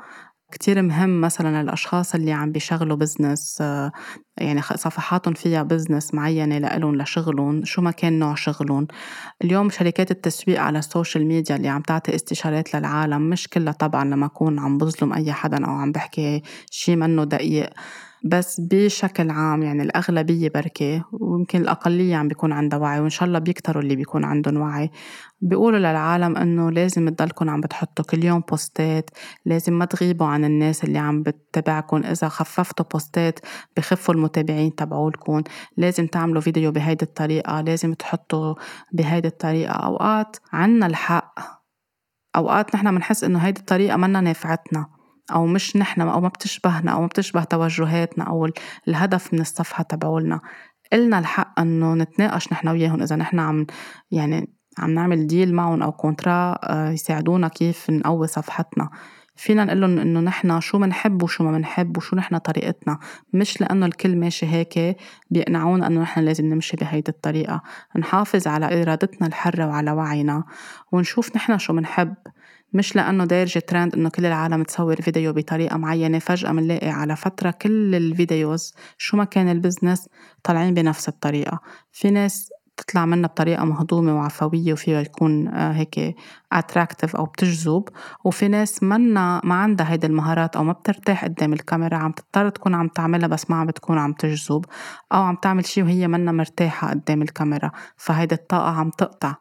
[0.52, 3.92] كتير مهم مثلا الأشخاص اللي عم بيشغلوا business آه،
[4.38, 8.86] يعني صفحاتهم فيها business معينة لإلهم لشغلهم شو ما كان نوع شغلهم.
[9.44, 14.04] اليوم شركات التسويق على ال social media اللي عم تعطي استشارات للعالم مش كلها طبعا
[14.04, 17.70] تما أكون عم بظلم أي حدا أو عم بحكي شي منه دقيق.
[18.24, 23.38] بس بشكل عام يعني الأغلبية بركي ويمكن الأقلية عم بيكون عندها وعي وإن شاء الله
[23.38, 24.90] بيكتروا اللي بيكون عندهم وعي.
[25.40, 29.10] بيقولوا للعالم إنه لازم تضلكم عم بتحطوا كل يوم بوستات
[29.44, 31.96] لازم ما تغيبوا عن الناس اللي عم بتتابعكم.
[32.04, 33.40] إذا خففتوا بوستات
[33.76, 35.42] بخفوا المتابعين تبعولكم.
[35.76, 38.54] لازم تعملوا فيديو بهيدي الطريقة لازم تحطوا
[38.92, 39.72] بهيدي الطريقة.
[39.72, 41.58] أوقات عنا الحق
[42.36, 44.97] أوقات نحن بنحس إنه هيدي الطريقة منا نافعتنا.
[45.32, 48.48] أو مش نحن أو ما بتشبهنا أو ما بتشبه توجهاتنا أو
[48.88, 50.40] الهدف من الصفحة تبعولنا.
[50.92, 53.66] إلنا الحق إنه نتناقش نحن وياهم إذا نحن عم
[54.10, 58.90] يعني عم نعمل deal معهم أو contrat آه، يساعدونا كيف نقوي صفحتنا.
[59.36, 62.98] فينا نقول لهم إنه نحن شو بنحب وشو ما بنحب وشو نحن طريقتنا.
[63.32, 64.96] مش لأنه الكل ماشي هيك
[65.30, 67.62] بيقنعونا إنه نحن لازم نمشي بهيدي الطريقة.
[67.96, 70.44] نحافظ على إرادتنا الحرة وعلى وعينا
[70.92, 72.14] ونشوف نحن شو بنحب
[72.72, 77.50] مش لأنه دارجة ترند إنه كل العالم تصور فيديو بطريقة معينة فجأة بنلاقي على فترة
[77.50, 80.08] كل ال videos شو ما كان ال business
[80.44, 81.60] طالعين بنفس الطريقة.
[81.92, 86.16] في ناس بتطلع منا بطريقة مهضومة وعفوية وفيها يكون آه، هيك
[86.52, 87.84] attractive أو بتجذب.
[88.24, 92.74] وفي ناس منا ما عندها هيدي المهارات أو ما بترتاح قدام الكاميرا عم تضطر تكون
[92.74, 94.64] عم تعملها بس ما عم بتكون عم تجذب
[95.12, 97.70] أو عم تعمل شي وهي منا مرتاحة قدام الكاميرا.
[97.96, 99.34] فهيدي الطاقة عم تقطع.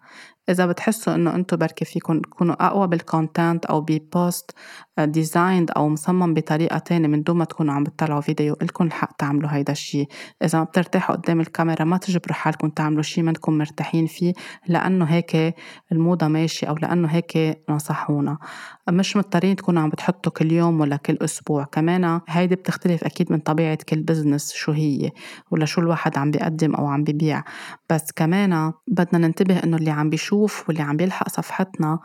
[0.49, 4.51] إذا بتحسوا إنه أنتم بركي فيكم تكونوا أقوى بال content أو ب post
[4.99, 9.49] designed أو مصمم بطريقة تانية من دون ما تكونوا عم بتطلعوا فيديو إلكم الحق تعملوا
[9.53, 10.07] هيدا الشيء
[10.43, 14.33] إذا ما بترتاحوا قدام الكاميرا ما تجبروا حالكم تعملوا شيء ما انكم مرتاحين فيه
[14.67, 15.55] لأنه هيك
[15.91, 18.37] الموضة ماشي أو لأنه هيك نصحونا.
[18.89, 21.63] مش مضطرين تكونوا عم بتحطوا كل يوم ولا كل أسبوع.
[21.63, 25.11] كمان هيدي بتختلف أكيد من طبيعة كل بزنس شو هي
[25.51, 27.43] ولا شو الواحد عم بيقدم أو عم ببيع
[27.89, 31.99] بس كمان بدنا ننتبه إنه اللي عم بيشوف واللي عم بيلحق صفحتنا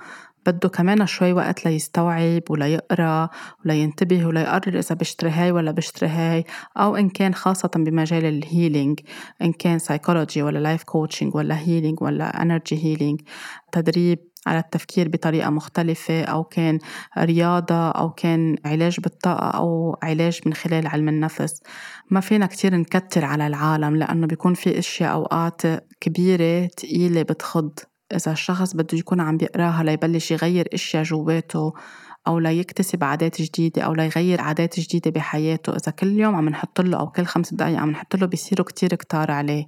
[0.47, 3.29] بده كمان شوي وقت ليستوعب وليقرا
[3.64, 6.45] ولينتبه وليقرر إذا بشتري هاي ولا بشتري هاي
[6.77, 9.00] أو إن كان خاصة بمجال ال healing
[9.42, 13.20] إن كان سايكولوجي ولا life coaching ولا healing ولا energy healing
[13.73, 16.78] تدريب على التفكير بطريقة مختلفة أو كان
[17.18, 21.62] رياضة أو كان علاج بالطاقة أو علاج من خلال علم النفس.
[22.11, 25.62] ما فينا كتير نكتر على العالم لأنه بيكون في أشياء أوقات
[26.00, 27.72] كبيرة تقيلة بتخض.
[28.14, 31.72] إذا الشخص بده يكون عم بيقراها ليبلش يغير أشياء جواته
[32.26, 35.72] أو ليكتسب عادات جديدة أو ليغير عادات جديدة بحياته.
[35.72, 38.94] إذا كل يوم عم نحط له أو كل خمس دقايق عم نحط له بيصيروا كتير
[38.94, 39.66] كتار عليه.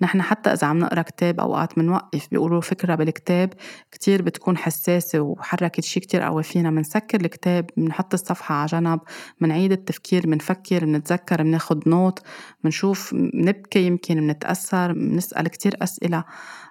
[0.00, 3.52] نحن حتى إذا عم نقرأ كتاب أوقات بنوقف بيقولوا فكرة بالكتاب
[3.92, 6.70] كتير بتكون حساسة وحركت شي كتير قوي فينا.
[6.70, 9.00] بنسكر الكتاب بنحط الصفحة على جنب
[9.40, 12.18] بنعيد التفكير بنفكر بنتذكر بناخد note
[12.64, 16.24] بنشوف بنبكي يمكن بنتأثر بنسأل كتير أسئلة.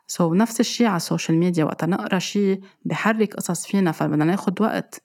[0.07, 4.61] so, نفس الشيء على ال social media وقت نقرأ شيء بحرك قصص فينا فبدنا ناخد
[4.61, 5.01] وقت.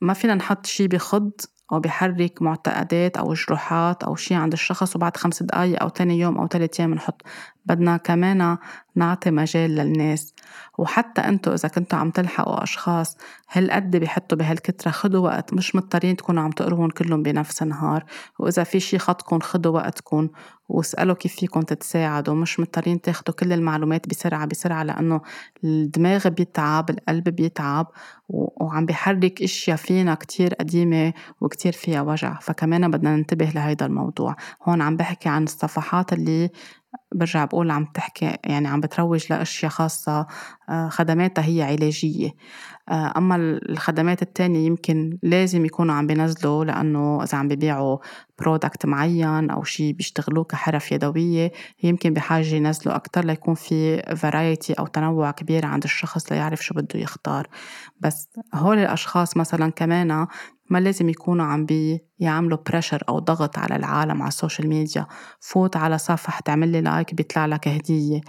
[0.00, 1.30] ما فينا نحط شيء بخض
[1.72, 6.38] أو بحرك معتقدات أو جروحات أو شيء عند الشخص وبعد خمس دقايق أو تاني يوم
[6.38, 7.22] أو ثلاث أيام نحط
[7.68, 8.56] بدنا كمان
[8.94, 10.34] نعطي مجال للناس.
[10.78, 13.16] وحتى انتو إذا كنتوا عم تلحقوا أشخاص
[13.52, 18.04] هالقد بيحطوا بهالكترة خدوا وقت؟ مش مضطرين تكونوا عم تقروهم كلهم بنفس النهار.
[18.38, 20.28] وإذا في شي خطكم خدوا وقتكم
[20.68, 22.34] واسألوا كيف فيكم تتساعدوا.
[22.34, 25.20] مش مضطرين تاخدوا كل المعلومات بسرعة بسرعة لأنه
[25.64, 27.86] الدماغ بيتعب القلب بيتعب
[28.28, 32.38] وعم بيحرك إشياء فينا كتير قديمة وكتير فيها وجع.
[32.38, 34.36] فكمان بدنا ننتبه لهيدا الموضوع.
[34.62, 36.50] هون عم بحكي عن الصفحات اللي
[37.14, 40.26] برجع بقول عم تحكي يعني عم بتروج لأشياء خاصة
[40.68, 42.30] آه، خدماتها هي علاجية.
[42.88, 47.98] آه، أما الخدمات التانية يمكن لازم يكونوا عم بينزلوا لأنه إذا عم ببيعوا
[48.38, 54.86] برودكت معين أو شيء بيشتغلوه كحرف يدوية يمكن بحاجة ينزلوا أكتر ليكون في variety أو
[54.86, 57.48] تنوع كبير عند الشخص ليعرف شو بده يختار.
[58.00, 60.26] بس هول الأشخاص مثلا كمان
[60.70, 65.06] ما لازم يكونوا عم بيعملوا pressure أو ضغط على العالم على ال social media
[65.40, 68.20] فوت على صفحة تعمل لي like بيطلع لك هدية.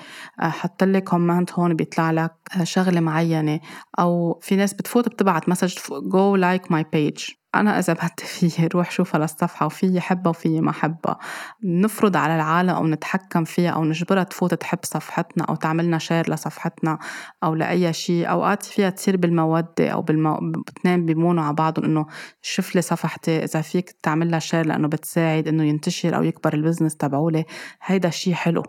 [0.42, 3.60] آه، حط لي comment هون بيطلع لك شغلة معينة.
[4.00, 8.92] أو في ناس بتفوت بتبعت message go like my page أنا إذا بدي فيي روح
[8.92, 11.20] شوفها للصفحة وفيي حبها وفيي ما حبها
[11.64, 17.00] نفرض على العالم أو نتحكم فيها أو نجبرها تفوت تحب صفحتنا أو تعملنا share لصفحتنا
[17.44, 18.30] أو لأي شيء.
[18.30, 20.54] أوقات فيها تصير بالمودة أو بالمو...
[20.78, 22.06] اثنين بيمونوا على بعضهم إنه
[22.42, 23.44] شوف لي صفحتي.
[23.44, 27.46] إذا فيك تعمل لها share لأنه بتساعد إنه ينتشر أو يكبر ال business تبعولي
[27.82, 28.64] هيدا شيء حلو.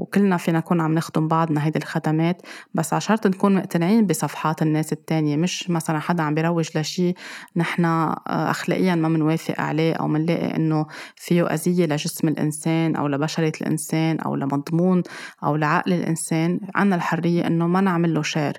[0.00, 2.42] وكلنا فينا نكون عم نخدم بعضنا هيدي الخدمات
[2.74, 5.36] بس ع شرط نكون مقتنعين بصفحات الناس التانية.
[5.36, 7.14] مش مثلا حدا عم بيروج لشي
[7.56, 10.86] نحن آه، أخلاقيا ما منوافق عليه أو منلاقي إنه
[11.16, 15.02] فيه أذية لجسم الإنسان أو لبشرة الإنسان أو لمضمون
[15.44, 16.60] أو لعقل الإنسان.
[16.74, 18.52] عنا الحرية إنه ما نعمل له share.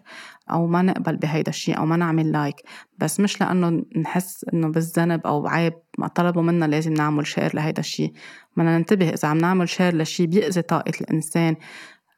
[0.51, 2.55] أو ما نقبل بهيدا الشيء أو ما نعمل like
[2.97, 7.79] بس مش لأنه نحس إنه بالذنب أو عيب ما طلبوا منا لازم نعمل share لهيدا
[7.79, 8.13] الشيء
[8.57, 11.55] بدنا ننتبه إذا عم نعمل share لشيء بيأذي طاقة الإنسان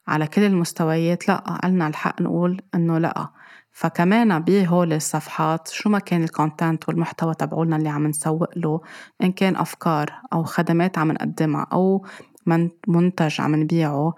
[0.07, 3.27] على كل المستويات لأ إلنا الحق نقول إنه لأ.
[3.71, 8.81] فكمان بهول الصفحات شو ما كان الكونتنت والمحتوى تبعولنا اللي عم نسوق له
[9.23, 12.05] إن كان أفكار أو خدمات عم نقدمها أو
[12.87, 14.13] منتج عم نبيعه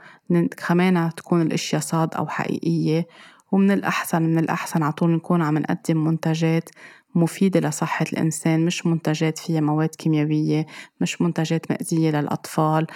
[0.68, 3.08] كمان تكون الأشياء صاد أو حقيقية.
[3.56, 6.70] ومن الأحسن من الأحسن على طول نكون عم نقدم منتجات
[7.15, 10.65] مفيدة لصحة الإنسان مش منتجات فيها مواد كيميائية
[11.02, 12.88] مش منتجات مأذية للأطفال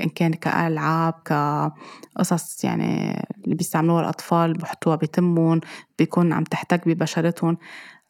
[0.00, 5.60] إن كان كألعاب كقصص يعني اللي بيستعملوها الأطفال بحطوها بتمهم
[5.98, 7.58] بيكون عم تحتك ببشرتهم.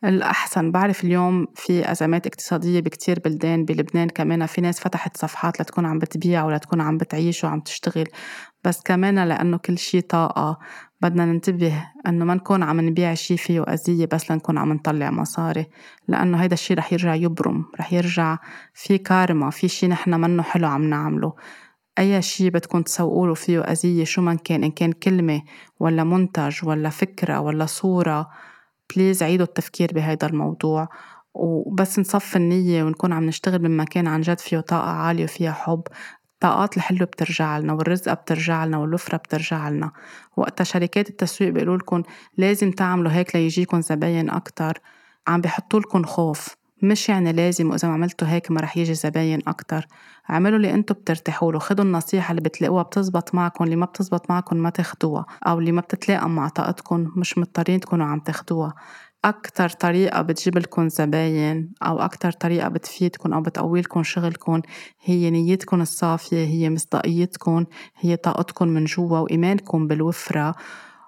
[0.04, 5.86] الأحسن بعرف اليوم في أزمات اقتصادية بكتير بلدان بلبنان كمان في ناس فتحت صفحات لتكون
[5.86, 8.08] عم بتبيع ولا تكون عم بتعيش وعم تشتغل
[8.64, 10.58] بس كمان لأنه كل شي طاقة.
[11.00, 15.66] بدنا ننتبه إنه ما نكون عم نبيع شي فيه أذية بس لنكون عم نطلع مصاري
[16.08, 18.38] لأنه هيدا الشي رح يرجع يبرم رح يرجع
[18.74, 21.32] في كارما في شي نحن منه حلو عم نعمله.
[21.98, 25.42] أي شي بدكم تسوقوله فيه أذية شو ما كان إن كان كلمة
[25.80, 28.28] ولا منتج ولا فكرة ولا صورة
[28.96, 30.88] بليز عيدوا التفكير بهيدا الموضوع.
[31.34, 35.82] وبس نصف النية ونكون عم نشتغل بمكان عن جد فيه طاقة عالية وفيها حب.
[36.42, 39.90] الطاقات الحلوة بترجع لنا والرزقة بترجع لنا والوفرة بترجع لنا.
[40.36, 42.02] وقتها شركات التسويق بيقولوا لكم
[42.36, 44.80] لازم تعملوا هيك ليجيكم زباين أكتر.
[45.28, 46.48] عم بيحطوا لكم خوف.
[46.82, 49.86] مش يعني لازم وإذا ما عملتوا هيك ما رح يجي زباين أكتر.
[50.30, 51.58] اعملوا اللي أنتم بترتاحوا له.
[51.58, 55.80] خدوا النصيحة اللي بتلاقوها بتزبط معكم اللي ما بتزبط معكم ما تاخدوها أو اللي ما
[55.80, 58.74] بتتلاقى مع طاقتكم مش مضطرين تكونوا عم تاخدوها.
[59.24, 64.60] أكتر طريقة بتجيب لكم زباين أو أكتر طريقة بتفيدكم أو بتقوي لكم شغلكم
[65.04, 67.64] هي نيتكم الصافية هي مصداقيتكم
[67.96, 70.54] هي طاقتكم من جوا وإيمانكم بالوفرة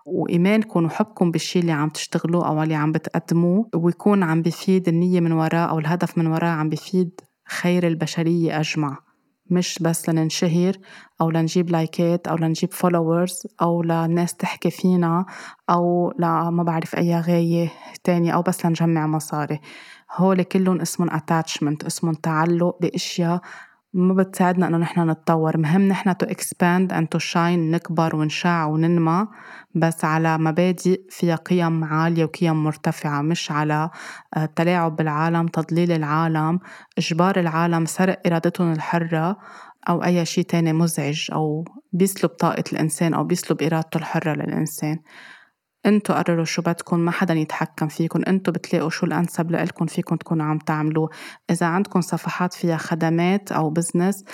[0.06, 5.32] وإيمانكم وحبكم بالشي اللي عم تشتغلوه أو اللي عم بتقدموه ويكون عم بفيد النية من
[5.32, 9.09] وراه أو الهدف من وراه عم بفيد خير البشرية أجمع.
[9.50, 10.72] مش بس لننشهر
[11.20, 15.26] أو لنجيب لايكات أو لنجيب followers أو للناس تحكي فينا
[15.70, 17.72] أو لا ما بعرف أي غاية
[18.04, 19.60] تانية أو بس لنجمع مصاري.
[20.16, 23.40] هول كلهم اسمهم attachment اسمهم تعلق بأشياء
[23.92, 25.56] ما بتساعدنا إنه نحن نتطور.
[25.56, 29.26] مهم نحن to expand and to shine نكبر ونشع وننمى
[29.74, 33.90] بس على مبادئ فيها قيم عالية وقيم مرتفعة مش على
[34.36, 36.60] آه، بالعالم تضليل العالم
[36.98, 39.36] إجبار العالم سرق إرادتهم الحرة
[39.88, 44.98] أو أي شيء تاني مزعج أو بيسلب طاقة الإنسان أو بيسلب إرادته الحرة للإنسان.
[45.86, 48.22] انتو قرروا شو بدكم ما حدا يتحكم فيكم.
[48.28, 51.10] انتو بتلاقوا شو الأنسب لإلكم فيكم تكونوا عم تعملوه.
[51.50, 54.24] إذا عندكم صفحات فيها خدمات أو بزنس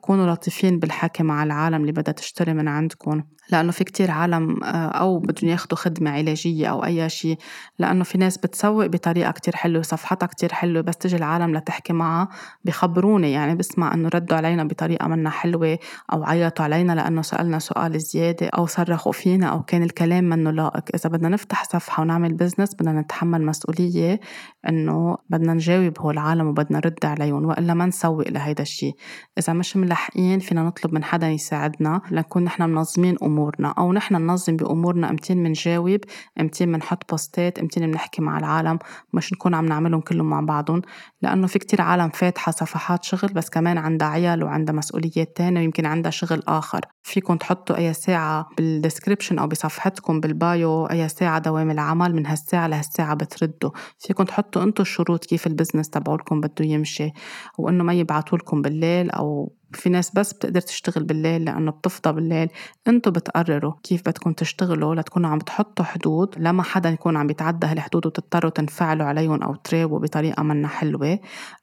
[0.00, 3.22] كونوا لطيفين بالحكي مع العالم اللي بدها تشتري من عندكم.
[3.50, 7.38] لأنه في كتير عالم آه، أو بدهم ياخدوا خدمة علاجية أو أي شيء
[7.78, 12.28] لأنه في ناس بتسوق بطريقة كتير حلوة صفحتها كتير حلوة بس تجي العالم لتحكي معها
[12.64, 13.32] بخبروني.
[13.32, 15.78] يعني بسمع إنه ردوا علينا بطريقة منا حلوة
[16.12, 20.84] أو عيطوا علينا لأنه سألنا سؤال زيادة أو صرخوا فينا أو كان الكلام منه لائق.
[20.94, 24.20] إذا بدنا نفتح صفحة ونعمل بزنس بدنا نتحمل مسؤولية
[24.68, 28.94] إنه بدنا نجاوب هو العالم وبدنا نرد عليهم وإلا ما نسوق لهيدا الشيء
[29.38, 34.56] إذا مش ملحقين فينا نطلب من حدا يساعدنا لنكون نحن منظمين أمورنا أو نحن ننظم
[34.56, 35.10] بأمورنا.
[35.10, 36.00] أمتين منجاوب
[36.40, 38.78] أمتين منحط بوستات أمتين منحكي مع العالم.
[39.12, 40.82] مش نكون عم نعملهم كلهم مع بعضهم
[41.22, 45.86] لأنه في كتير عالم فاتحة صفحات شغل بس كمان عندها عيال وعندها مسؤوليات تانية ويمكن
[45.86, 46.80] عندها شغل آخر.
[47.02, 52.26] فيكم تحطوا أي ساعة بال description أو بصفحتكم بال bio أي ساعة دوام العمل من
[52.26, 53.70] هالساعة لهالساعة بتردوا.
[53.98, 57.10] فيكم تحطوا أنتوا الشروط كيف ال business تبعولكم بده يمشي
[57.58, 62.48] وإنه ما يبعتوا لكم بالليل أو في ناس بس بتقدر تشتغل بالليل لأنه بتفضى بالليل.
[62.88, 68.06] أنتوا بتقرروا كيف بدكم تشتغلوا لتكونوا عم تحطوا حدود تما حدا يكون عم يتعدى هالحدود
[68.06, 71.18] وتضطروا تنفعلوا عليهم أو تراووا بطريقة منا حلوة.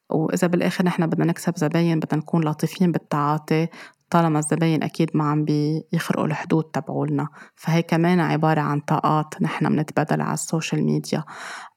[0.10, 3.68] وإذا بالآخر نحن بدنا نكسب زباين بدنا نكون لطيفين بالتعاطي.
[4.10, 7.28] طالما الزباين أكيد ما عم بيخرقوا الحدود تبعولنا.
[7.56, 11.24] فهي كمان عبارة عن طاقات نحن بنتبادل على السوشيال ميديا.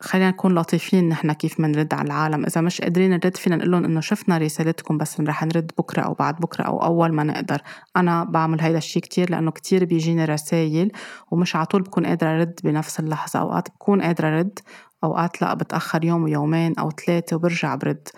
[0.00, 2.44] خلينا نكون لطيفين نحن كيف منرد على العالم.
[2.44, 6.14] إذا مش قادرين نرد فينا نقول لهم إنه شفنا رسالتكم بس رح نرد بكرة أو
[6.14, 7.62] بعد بكرة أو أول ما نقدر.
[7.96, 10.92] أنا بعمل هيدا الشيء كتير لأنه كتير بيجيني رسايل
[11.30, 13.40] ومش على طول بكون قادرة أرد بنفس اللحظة.
[13.40, 14.58] أوقات بكون قادرة أرد
[15.04, 18.08] أوقات لا بتأخر يوم ويومين أو ثلاثة وبرجع برد.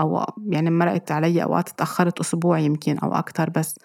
[0.00, 3.78] أو يعني مرقت علي أوقات تأخرت أسبوع يمكن أو أكتر بس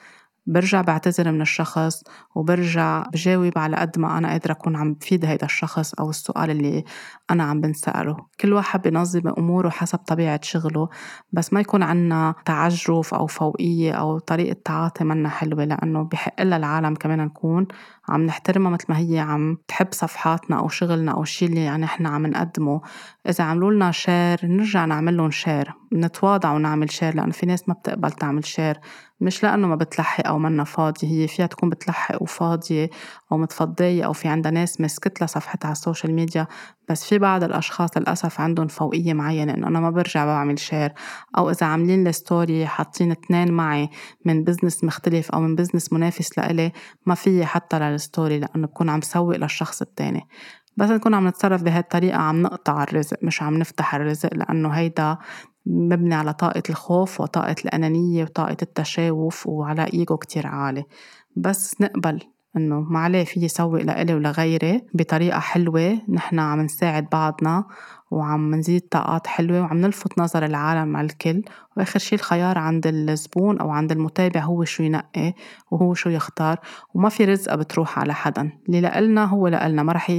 [0.45, 2.03] برجع بعتذر من الشخص
[2.35, 6.83] وبرجع بجاوب على قد ما أنا قادرة أكون عم بفيد هيدا الشخص أو السؤال اللي
[7.31, 8.17] أنا عم بنسأله.
[8.39, 10.89] كل واحد بنظم أموره حسب طبيعة شغله
[11.31, 16.57] بس ما يكون عنا تعجرف أو فوقية أو طريقة تعاطي منا حلوة لأنه بحق لها
[16.57, 17.67] العالم كمان نكون
[18.09, 22.09] عم نحترمها مثل ما هي عم تحب صفحاتنا أو شغلنا أو الشيء اللي يعني إحنا
[22.09, 22.81] عم نقدمه.
[23.29, 27.73] إذا عملوا لنا share نرجع نعمل لهم share نتواضع ونعمل share لأنه في ناس ما
[27.73, 28.79] بتقبل تعمل share
[29.23, 32.89] مش لأنه ما بتلحق أو منا فاضية هي فيها تكون بتلحق وفاضية
[33.31, 36.47] أو متفضية أو في عندها ناس مسكت لها صفحتها على السوشيال ميديا
[36.89, 40.93] بس في بعض الأشخاص للأسف عندهم فوقية معينة إنه أنا ما برجع بعمل share
[41.37, 43.89] أو إذا عاملين لي story حاطين اثنين معي
[44.25, 46.71] من business مختلف أو من business منافس لإلي
[47.05, 50.27] ما في حتى لل story لأنه بكون عم سوق للشخص التاني.
[50.77, 55.17] بس نكون عم نتصرف بهي الطريقة عم نقطع الرزق مش عم نفتح الرزق لأنه هيدا
[55.65, 60.83] مبني على طاقة الخوف وطاقة الأنانية وطاقة التشاوف وعلى إيجو كتير عالي.
[61.35, 62.19] بس نقبل
[62.57, 67.65] إنه ما عليه في يسوق لإلي ولغيري بطريقة حلوة نحن عم نساعد بعضنا
[68.13, 71.43] وعم نزيد طاقات حلوة وعم نلفت نظر العالم على الكل.
[71.77, 75.33] وآخر شي الخيار عند الزبون أو عند المتابع هو شو ينقي
[75.71, 76.59] وهو شو يختار.
[76.93, 79.83] وما في رزقة بتروح على حدا اللي لإلنا هو لإلنا.
[79.83, 80.11] ما رح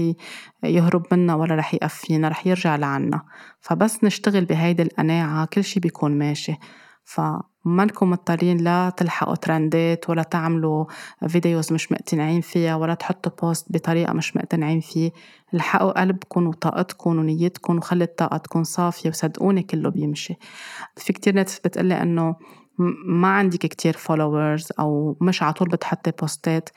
[0.63, 3.23] يهرب منا ولا رح يقفينا رح يرجع لعنا.
[3.61, 5.47] فبس نشتغل بهيدي القناعة.
[5.47, 6.57] كل شي بيكون ماشي.
[7.05, 7.21] ف
[7.65, 10.85] منكم مضطرين لا تلحقوا ترندات ولا تعملوا
[11.29, 15.13] videos مش مقتنعين فيها ولا تحطوا post بطريقة مش مقتنعين فيه.
[15.55, 20.35] الحقوا قلبكم وطاقتكم ونيتكم وخلي الطاقة تكون صافية وصدقوني كله بيمشي.
[20.97, 22.37] في كتير ناس بتقلي إنه
[23.07, 26.69] ما عندك كتير followers أو مش على طول بتحطي post ات.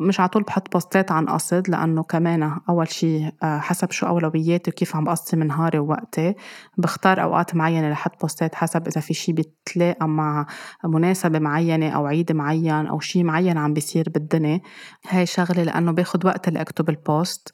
[0.00, 4.06] مش على طول بحط post ات عن قصد لأنه كمان أول شي آه، حسب شو
[4.06, 6.34] أولوياتي وكيف عم بقسم نهاري ووقتي.
[6.78, 10.46] بختار أوقات معينة لحط post ات حسب إذا في شي بتلاقى مع
[10.84, 14.60] مناسبة معينة أو عيد معين أو شي معين عم بيصير بالدنيا.
[15.08, 17.52] هاي شغلة لأنه باخد وقت لأكتب ال post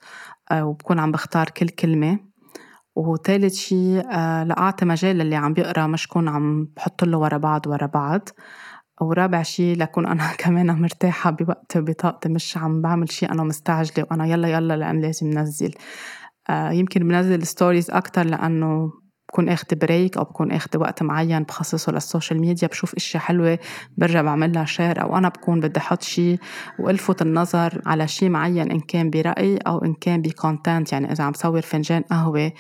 [0.51, 2.18] آه، وبكون عم بختار كل كلمة.
[2.96, 7.66] وثالث شي آه، لأعطي مجال للي عم بيقرأ مش كون عم بحط له ورا بعض
[7.66, 8.29] ورا بعض.
[9.01, 14.27] ورابع شي لكون أنا كمان مرتاحة بوقتي وبطاقتي مش عم بعمل شي أنا مستعجلة وأنا
[14.27, 15.75] يلا يلا لأن لازم نزل
[16.51, 18.93] آه يمكن بنزل stories أكتر لأنه
[19.29, 23.59] بكون آخد break أو بكون آخد وقت معين بخصصه للسوشيال ميديا بشوف إشياء حلوة
[23.97, 26.38] برجع بعمل لها share أو أنا بكون بدي أحط شيء
[26.79, 31.25] وألفت النظر على شيء معين إن كان برأي أو إن كان ب content يعني إذا
[31.25, 32.53] عم صور فنجان قهوة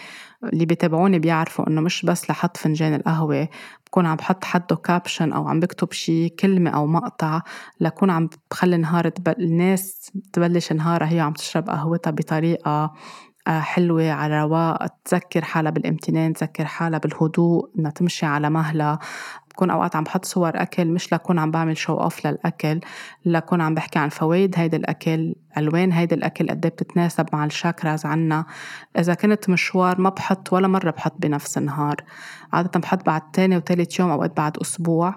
[0.44, 3.48] اللي بيتابعوني بيعرفوا إنه مش بس لحط فنجان القهوة
[3.86, 7.40] بكون عم بحط حده كابشن أو عم بكتب شي كلمة أو مقطع
[7.80, 12.92] لكون عم بخلي نهار الناس تبلش نهارها هي عم تشرب قهوتها بطريقة
[13.48, 14.86] حلوة على رواق.
[15.04, 18.98] تذكر حالها بالامتنان تذكر حالها بالهدوء إنها تمشي على مهلها.
[19.50, 22.80] بكون أوقات عم بحط صور أكل مش لكون عم بعمل شو أوف للأكل
[23.24, 28.06] لكون عم بحكي عن فوائد هيدا الأكل ألوان هيدا الأكل قد إيه بتتناسب مع الشاكراز
[28.06, 28.44] عنا.
[28.98, 31.96] إذا كنت مشوار ما بحط ولا مرة بحط بنفس النهار.
[32.52, 35.14] عادة بحط بعد تاني وتالت يوم أوقات بعد أسبوع.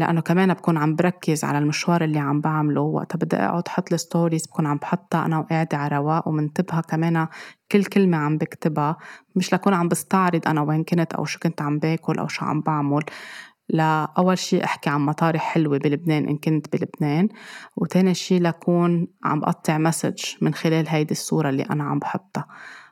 [0.00, 2.80] لأنه كمان بكون عم بركز على المشوار اللي عم بعمله.
[2.80, 7.26] وقتها بدي أقعد حط ال stories بكون عم بحطها أنا وقاعدة على رواق ومنتبهة كمان
[7.72, 8.96] كل كلمة عم بكتبها.
[9.36, 12.60] مش لكون عم بستعرض أنا وين كنت أو شو كنت عم باكل أو شو عم
[12.60, 13.04] بعمل.
[13.68, 17.28] لأول شي أحكي عن مطارح حلوة بلبنان إن كنت بلبنان.
[17.76, 22.46] وتاني شي لكون عم بقطع message من خلال هيدي الصورة اللي أنا عم بحطها.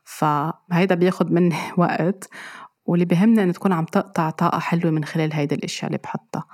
[0.05, 2.29] فهيدا بياخد مني وقت.
[2.87, 6.45] واللي بهمني إن تكون عم تقطع طاقة حلوة من خلال هيدي الأشياء اللي بحطها.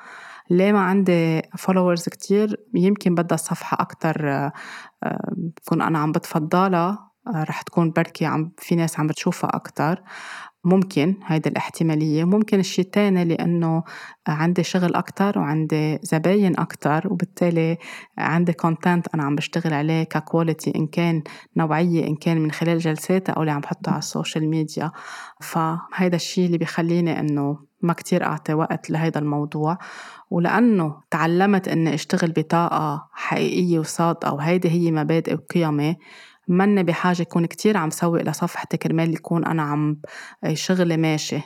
[0.50, 4.52] ليه ما عندي followers كتير؟ يمكن بدها صفحة أكتر آه،
[5.36, 10.02] بكون أنا عم بتفضلها آه، رح تكون بركي عم في ناس عم بتشوفها أكتر.
[10.64, 12.24] ممكن هيدي الاحتمالية.
[12.24, 13.82] ممكن الشيء الثاني لأنه
[14.26, 17.78] عندي شغل أكتر وعندي زباين أكتر وبالتالي
[18.18, 21.22] عندي content أنا عم بشتغل عليه ك quality إن كان
[21.56, 24.92] نوعية إن كان من خلال جلسات أو اللي عم بحطه على السوشيال ميديا.
[25.40, 29.78] فهيدا الشيء اللي بيخليني إنه ما كتير أعطي وقت لهيدا الموضوع.
[30.34, 35.96] ولأنه تعلمت إني أشتغل بطاقة حقيقية وصادقة وهيدي هي مبادئي وقيمي
[36.48, 40.00] مني بحاجة يكون كتير عم سوق لصفحتي كرمال يكون أنا عم
[40.52, 41.40] شغلي ماشي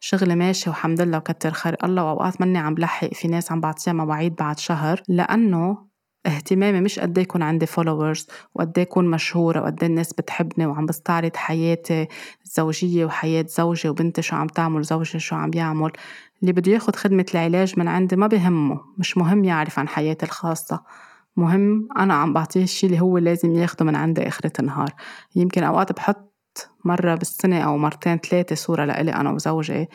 [0.00, 1.76] شغلي ماشي والحمد لله وكتر خير.
[1.84, 5.78] الله وأوقات مني عم بلحق في ناس عم بعطيها مواعيد بعد شهر لأنه
[6.26, 12.08] اهتمامي مش قد يكون عندي followers وقد يكون مشهورة وقد الناس بتحبني وعم بستعرض حياتي
[12.44, 15.92] الزوجية وحياة زوجي وبنتي شو عم تعمل زوجي شو عم يعمل.
[16.44, 20.80] اللي بده ياخد خدمة العلاج من عندي ما بهمه مش مهم يعرف عن حياتي الخاصة.
[21.36, 24.90] مهم أنا عم بعطيه الشي اللي هو لازم ياخده من عندي آخرة النهار.
[25.36, 29.88] يمكن أوقات بحط مرة بالسنة أو مرتين ثلاثة صورة لإلي أنا وزوجي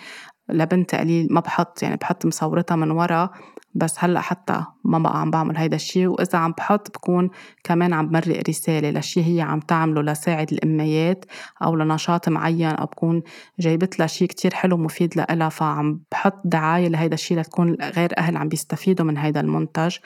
[0.50, 3.30] لبنتي قليل ما بحط يعني بحط مصورتها من ورا
[3.76, 7.30] بس هلأ حتى ما بقى عم بعمل هيدا الشيء وإذا عم بحط بكون
[7.64, 11.26] كمان عم بمرق رسالة لشيء هي عم تعمله لساعد الأميات
[11.64, 13.22] أو لنشاط معين أو بكون
[13.60, 18.38] جايبت لها شيء كتير حلو مفيد لها فعم بحط دعاية لهيدا الشيء لتكون غير أهل
[18.38, 19.98] عم بيستفيدوا من هيدا المنتج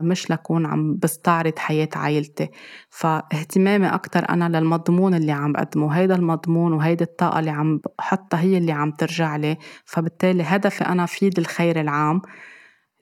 [0.00, 2.48] مش لكون عم بستعرض حياة عائلتي.
[2.90, 8.58] فاهتمامي أكتر أنا للمضمون اللي عم بقدمه هيدا المضمون وهيدي الطاقة اللي عم بحطها هي
[8.58, 9.56] اللي عم ترجع لي.
[9.84, 12.22] فبالتالي هدفي أنا فيد الخير العام.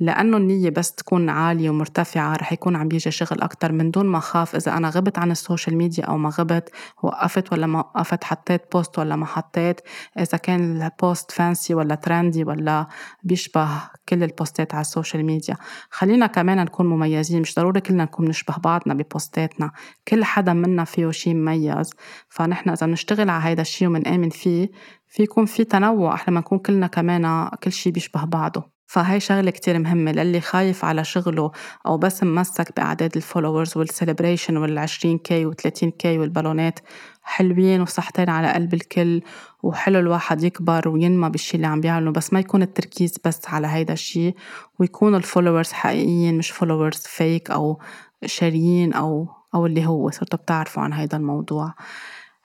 [0.01, 4.20] لأنه النية بس تكون عالية ومرتفعة رح يكون عم بيجي شغل أكتر من دون ما
[4.20, 6.70] خاف إذا أنا غبت عن السوشيال ميديا أو ما غبت
[7.03, 9.80] وقفت ولا ما وقفت حطيت بوست ولا ما حطيت.
[10.18, 12.86] إذا كان ال post fancy ولا trendy ولا
[13.22, 13.68] بيشبه
[14.09, 15.57] كل ال post ات على السوشيال ميديا.
[15.90, 19.70] خلينا كمان نكون مميزين مش ضروري كلنا نكون نشبه بعضنا ب post اتنا
[20.09, 21.90] كل حدا منا فيه شيء مميز.
[22.28, 24.70] فنحن إذا بنشتغل على هيدا الشيء ومنآمن فيه
[25.07, 28.78] في يكون في تنوع أحلى ما نكون كلنا كمان كل شيء بيشبه بعضه.
[28.89, 31.51] فهي شغلة كتير مهمة للي خايف على شغله
[31.86, 36.78] أو بس ممسك بأعداد ال followers وال celebration والعشرين K وثلاثين K والبالونات.
[37.22, 39.22] حلوين وصحتين على قلب الكل
[39.62, 43.93] وحلو الواحد يكبر وينمى بالشي اللي عم بيعمله بس ما يكون التركيز بس على هيدا
[43.93, 44.34] الشي.
[44.78, 47.80] ويكون ال followers حقيقيين مش followers fake أو
[48.26, 51.74] شاريين أو أو اللي هو صرتوا بتعرفوا عن هيدا الموضوع.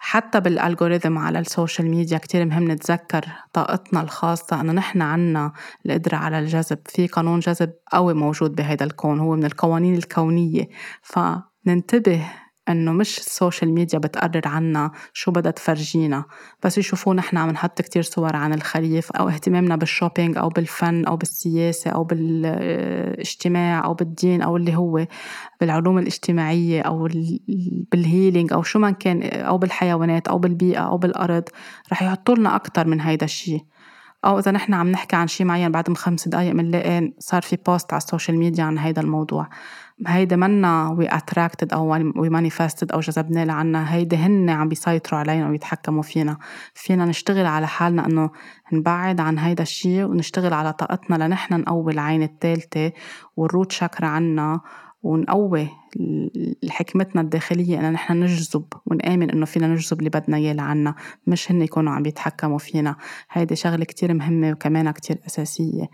[0.05, 5.53] حتى بال algorithm على السوشيال ميديا كتير مهم نتذكر طاقتنا الخاصة إنه نحن عنا
[5.85, 6.79] القدرة على الجذب.
[6.85, 10.67] في قانون جذب قوي موجود بهذا الكون هو من القوانين الكونية.
[11.01, 12.25] فننتبه
[12.69, 16.25] إنه مش السوشيال ميديا بتقرر عنا شو بدها تفرجينا
[16.63, 21.05] بس يشوفونا نحن عم نحط كتير صور عن الخريف أو اهتمامنا بال shopping أو بالفن
[21.05, 25.07] أو بالسياسة أو بالاجتماع أو بالدين أو اللي هو
[25.61, 27.09] بالعلوم الاجتماعية أو
[27.91, 31.43] بال healing أو شو ما كان أو بالحيوانات أو بالبيئة أو بالأرض
[31.91, 33.65] رح يحطوا لنا أكثر من هيدا الشيء
[34.25, 37.93] أو إذا نحن عم نحكي عن شيء معين بعد خمس دقائق بنلاقي صار في post
[37.93, 39.49] على السوشيال ميديا عن هيدا الموضوع.
[40.07, 45.49] هيدا منا we attracted أو we manifested أو جذبنا لعنا هيدي هن عم بيسيطروا علينا
[45.49, 46.37] ويتحكموا فينا.
[46.73, 48.29] فينا نشتغل على حالنا انه
[48.73, 52.91] نبعد عن هيدا الشيء ونشتغل على طاقتنا لنحن نقوي العين الثالثه
[53.37, 54.61] وال root chakra عنا
[55.03, 55.69] ونقوي
[56.69, 60.95] حكمتنا الداخلية إن نحن نجذب ونآمن إنه فينا نجذب اللي بدنا إياه لعنا.
[61.27, 62.95] مش هن يكونوا عم يتحكموا فينا.
[63.31, 65.89] هيدي شغلة كتير مهمة وكمان كتير أساسية.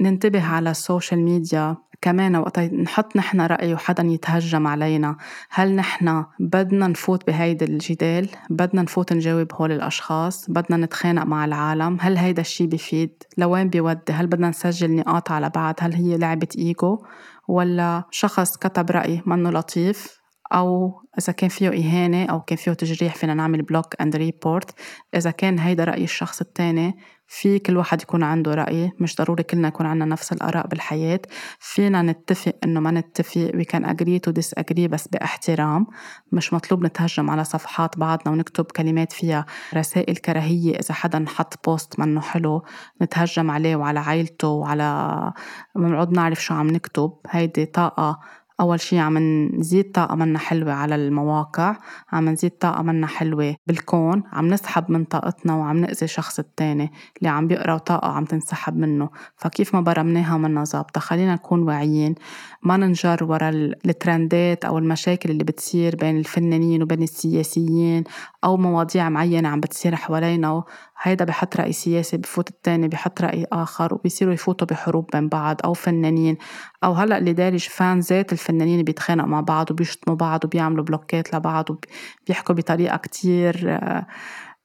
[0.00, 5.16] ننتبه على السوشيال ميديا كمان وقت نحط نحن رأي وحدا يتهجم علينا.
[5.50, 11.98] هل نحن بدنا نفوت بهيدا الجدال؟ بدنا نفوت نجاوب هول الأشخاص؟ بدنا نتخانق مع العالم؟
[12.00, 16.48] هل هيدا الشي بيفيد لوين بيودي؟ هل بدنا نسجل نقاط على بعض؟ هل هي لعبة
[16.58, 16.98] إيجو؟
[17.48, 23.14] ولا شخص كتب رأي منه لطيف؟ أو إذا كان فيه إهانة أو كان فيه تجريح
[23.14, 24.70] فينا نعمل block and report
[25.14, 26.96] إذا كان هيدا رأي الشخص التاني
[27.28, 31.20] في كل واحد يكون عنده رأي مش ضروري كلنا يكون عنا نفس الآراء بالحياة.
[31.58, 35.86] فينا نتفق إنه ما نتفق we can agree to disagree بس باحترام.
[36.32, 42.00] مش مطلوب نتهجم على صفحات بعضنا ونكتب كلمات فيها رسائل كراهية إذا حدا حط post
[42.00, 42.62] منه حلو.
[43.02, 45.32] نتهجم عليه وعلى عائلته وعلى
[45.76, 47.12] بنقعد نعرف شو عم نكتب.
[47.30, 48.20] هيدي طاقة
[48.60, 49.18] أول شي عم
[49.58, 51.76] نزيد طاقة منا حلوة على المواقع
[52.12, 57.28] عم نزيد طاقة منا حلوة بالكون عم نسحب من طاقتنا وعم نأذي شخص التاني اللي
[57.28, 62.14] عم بيقرأ طاقة عم تنسحب منه فكيف ما برمناها منا ظابطة خلينا نكون واعيين.
[62.66, 68.04] ما ننجر ورا الترندات أو المشاكل اللي بتصير بين الفنانين وبين السياسيين
[68.44, 70.64] أو مواضيع معينة عم بتصير حوالينا.
[71.02, 75.74] هيدا بحط رأي سياسي بفوت التاني بحط رأي آخر وبيصيروا يفوتوا بحروب بين بعض أو
[75.74, 76.36] فنانين.
[76.84, 82.54] أو هلأ اللي دارج fans الفنانين بيتخانقوا مع بعض وبيشتموا بعض وبيعملوا بلوكات لبعض وبيحكوا
[82.54, 84.06] بطريقة كتير آه،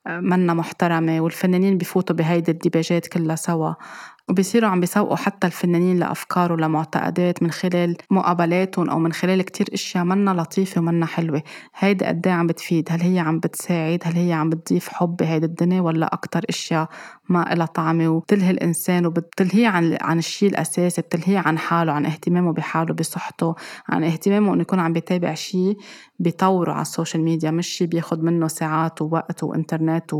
[0.07, 1.21] آه، منا محترمة.
[1.21, 3.73] والفنانين بفوتوا بهيدي الديباجات كلها سوا.
[4.31, 10.03] وبيصيروا عم بيسوقوا حتى الفنانين لأفكار ولمعتقدات من خلال مقابلاتهم أو من خلال كتير أشياء
[10.03, 11.43] منا لطيفة ومنا حلوة.
[11.75, 15.81] هيدي قد عم بتفيد؟ هل هي عم بتساعد؟ هل هي عم بتضيف حب بهيدي الدنيا
[15.81, 16.89] ولا أكتر أشياء
[17.31, 22.53] ما إلها طعمة وبتلهي الإنسان وبتلهيه عن عن الشيء الأساسي بتلهيه عن حاله عن اهتمامه
[22.53, 23.55] بحاله بصحته
[23.89, 25.77] عن اهتمامه إنه يكون عم بيتابع شيء
[26.19, 30.11] بيطوره على السوشيال ميديا مش شيء بياخد منه ساعات ووقت وإنترنت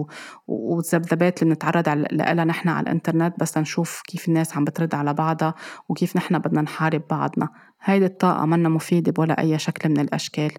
[0.47, 5.53] والذبذبات اللي بنتعرض لها نحن على الإنترنت بس نشوف كيف الناس عم بترد على بعضها
[5.89, 7.49] وكيف نحن بدنا نحارب بعضنا.
[7.83, 10.51] هيدي الطاقة منا مفيدة بولا أي شكل من الأشكال.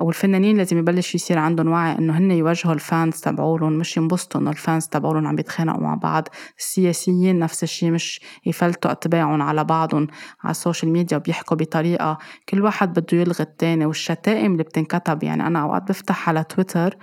[0.00, 4.50] والفنانين لازم يبلش يصير عندهم وعي إنه هن يوجهوا ال fans تبعولن مش ينبسطوا إنه
[4.50, 6.28] ال fans تبعولن عم بيتخانقوا مع بعض.
[6.58, 10.06] السياسيين نفس الشيء مش يفلتوا أتباعهم على بعضهم
[10.42, 13.86] على السوشيال ميديا وبيحكوا بطريقة كل واحد بده يلغي التاني.
[13.86, 16.96] والشتائم اللي بتنكتب يعني أنا أوقات بفتح على تويتر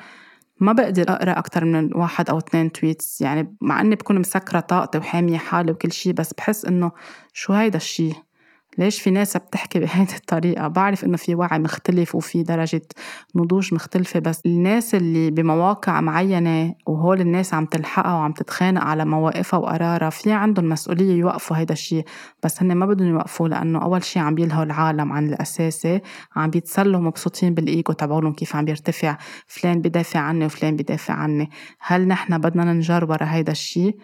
[0.59, 3.21] ما بقدر أقرأ أكتر من واحد أو اثنين tweets.
[3.21, 6.91] يعني مع إني بكون مسكرة طاقتي وحامية حالي وكل شي بس بحس إنه
[7.33, 8.25] شو هيدا الشي
[8.77, 12.81] ليش في ناس بتحكي بهيدي الطريقة؟ بعرف إنه في وعي مختلف وفي درجة
[13.35, 19.59] نضوج مختلفة بس الناس اللي بمواقع معينة وهول الناس عم تلحقها وعم تتخانق على مواقفها
[19.59, 22.05] وقرارها في عندهم مسؤولية يوقفوا هيدا الشيء
[22.43, 26.01] بس هن ما بدهم يوقفوه لأنه أول شيء عم بيلهوا العالم عن الأساسي
[26.35, 29.17] عم بيتسلوا مبسوطين بالإيجو تبعولهم كيف عم بيرتفع
[29.47, 31.49] فلان بدافع عني وفلان بدافع عني.
[31.79, 33.97] هل نحن بدنا ننجر ورا هيدا الشيء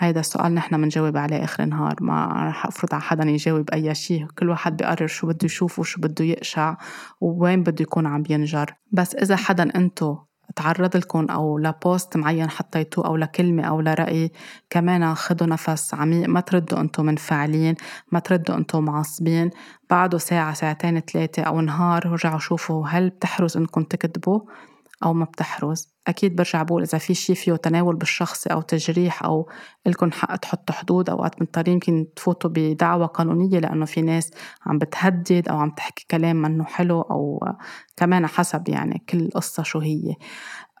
[0.00, 4.26] هيدا السؤال نحن بنجاوب عليه آخر النهار ما رح أفرض على حدا يجاوب أي شيء
[4.38, 6.76] كل واحد بيقرر شو بده يشوف وشو بده يقشع
[7.20, 10.16] ووين بده يكون عم بينجر بس إذا حدا أنتو
[10.56, 14.32] تعرض لكم أو لبوست معين حطيتوه أو لكلمة أو لرأي
[14.70, 17.74] كمان خدوا نفس عميق ما تردوا أنتم منفعلين
[18.12, 19.50] ما تردوا أنتم معصبين
[19.90, 24.40] بعده ساعة ساعتين ثلاثة أو نهار رجعوا شوفوا هل بتحرز أنكم تكذبوا
[25.04, 25.97] أو ما بتحرز.
[26.08, 29.48] أكيد برجع بقول إذا في شيء فيه تناول بالشخصي أو تجريح أو
[29.86, 34.30] إلكم حق تحطوا حدود أوقات مضطرين يمكن تفوتوا بدعوة قانونية لأنه في ناس
[34.66, 37.40] عم بتهدد أو عم تحكي كلام منه حلو أو
[37.96, 40.14] كمان حسب يعني كل قصة شو هي.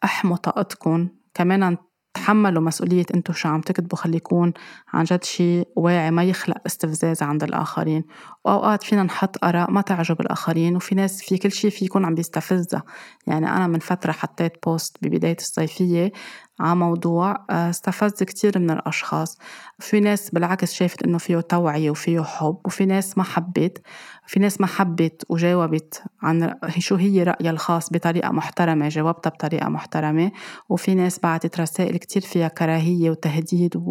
[0.04, 1.76] احموا طاقتكم كمان
[2.18, 4.52] تحملوا مسؤولية انتو شو عم تكتبوا خلي يكون
[4.92, 8.04] عن جد شيء واعي ما يخلق استفزاز عند الآخرين.
[8.44, 12.14] وأوقات فينا نحط آراء ما تعجب الآخرين وفي ناس في كل شيء في يكون عم
[12.14, 12.82] بيستفزها.
[13.26, 16.12] يعني أنا من فترة حطيت بوست ببداية الصيفية
[16.60, 19.38] على موضوع آه، استفز كتير من الأشخاص.
[19.78, 23.82] في ناس بالعكس شافت إنه فيه توعية وفيه حب وفي ناس ما حبت
[24.26, 30.32] في ناس ما حبت وجاوبت عن شو هي رأيها الخاص بطريقة محترمة جاوبتها بطريقة محترمة.
[30.68, 33.82] وفي ناس بعتت رسائل كتير فيها كراهية وتهديد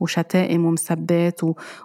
[0.00, 1.40] وشتائم ومسبات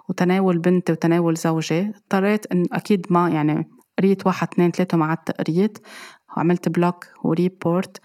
[0.08, 3.68] وتناول بنتي وتناول زوجي اضطريت إن أكيد ما يعني
[3.98, 5.78] قريت واحد اثنين ثلاثة وما عدت قريت.
[6.36, 8.00] وعملت block و report.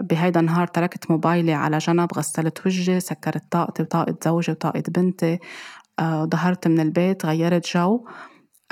[0.00, 5.38] بهيدا النهار تركت موبايلي على جنب غسلت وجهي سكرت طاقتي وطاقة زوجي وطاقة بنتي.
[5.98, 8.06] آه، ظهرت من البيت غيرت جو.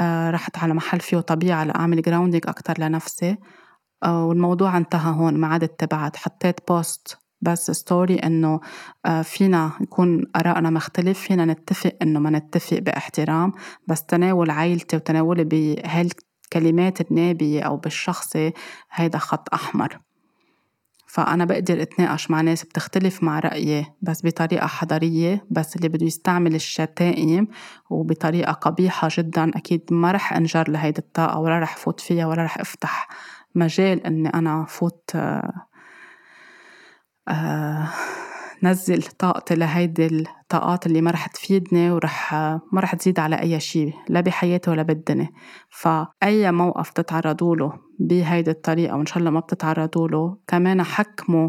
[0.01, 3.37] آه، رحت على محل فيه طبيعة لأعمل grounding أكتر لنفسي.
[4.05, 6.17] آه، والموضوع انتهى هون ما عدت تبعت.
[6.17, 8.61] حطيت post بس story إنه
[9.23, 13.53] فينا يكون آرائنا مختلف فينا نتفق إنه ما نتفق باحترام.
[13.89, 18.53] بس تناول عائلتي وتناولي بهالكلمات النابية أو بالشخصي
[18.93, 19.99] هيدا خط أحمر.
[21.15, 26.55] فأنا بقدر أتناقش مع ناس بتختلف مع رأيي بس بطريقة حضارية بس اللي بده يستعمل
[26.55, 27.49] الشتائم
[27.91, 32.59] وبطريقة قبيحة جدا أكيد ما رح أنجر لهيدي الطاقة ولا رح فوت فيها ولا رح
[32.59, 33.09] أفتح
[33.55, 35.67] مجال إني أنا فوت آه،
[37.29, 37.89] آه،
[38.65, 42.35] نزل طاقتي لهيدي الطاقات اللي ما رح تفيدني ورح
[42.73, 45.29] ما رح تزيد على أي شيء لا بحياتي ولا بالدنيا.
[45.71, 51.49] فأي موقف تتعرضوا له بهيدي الطريقة وإن شاء الله ما بتتعرضوا له كمان حكموا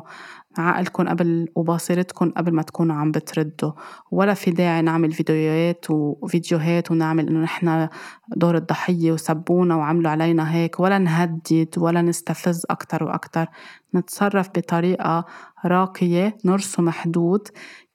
[0.57, 3.71] عقلكم قبل وباصرتكم قبل ما تكونوا عم بتردوا.
[4.11, 7.87] ولا في داعي نعمل فيديوهات وفيديوهات ونعمل إنه نحن
[8.35, 10.79] دور الضحية وسبونا وعملوا علينا هيك.
[10.79, 13.47] ولا نهدد ولا نستفز أكتر وأكتر.
[13.95, 15.25] نتصرف بطريقة
[15.65, 17.47] راقية نرسم حدود.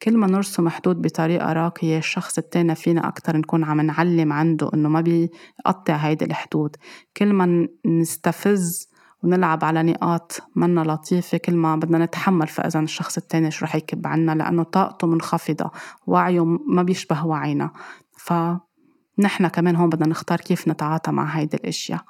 [0.02, 4.88] كل ما نرسم حدود بطريقة راقية الشخص التاني فينا أكتر نكون عم نعلم عنده إنه
[4.88, 6.76] ما بيقطع هيدي الحدود.
[7.16, 8.89] كل ما نستفز
[9.22, 14.06] ونلعب على نقاط منا لطيفة كل ما بدنا نتحمل فإذا الشخص التاني شو رح يكب
[14.06, 15.70] عنا لأنه طاقته منخفضة
[16.06, 17.70] وعيه ما بيشبه وعينا.
[18.18, 22.04] فنحن كمان هون بدنا نختار كيف نتعاطى مع هيدي الأشياء.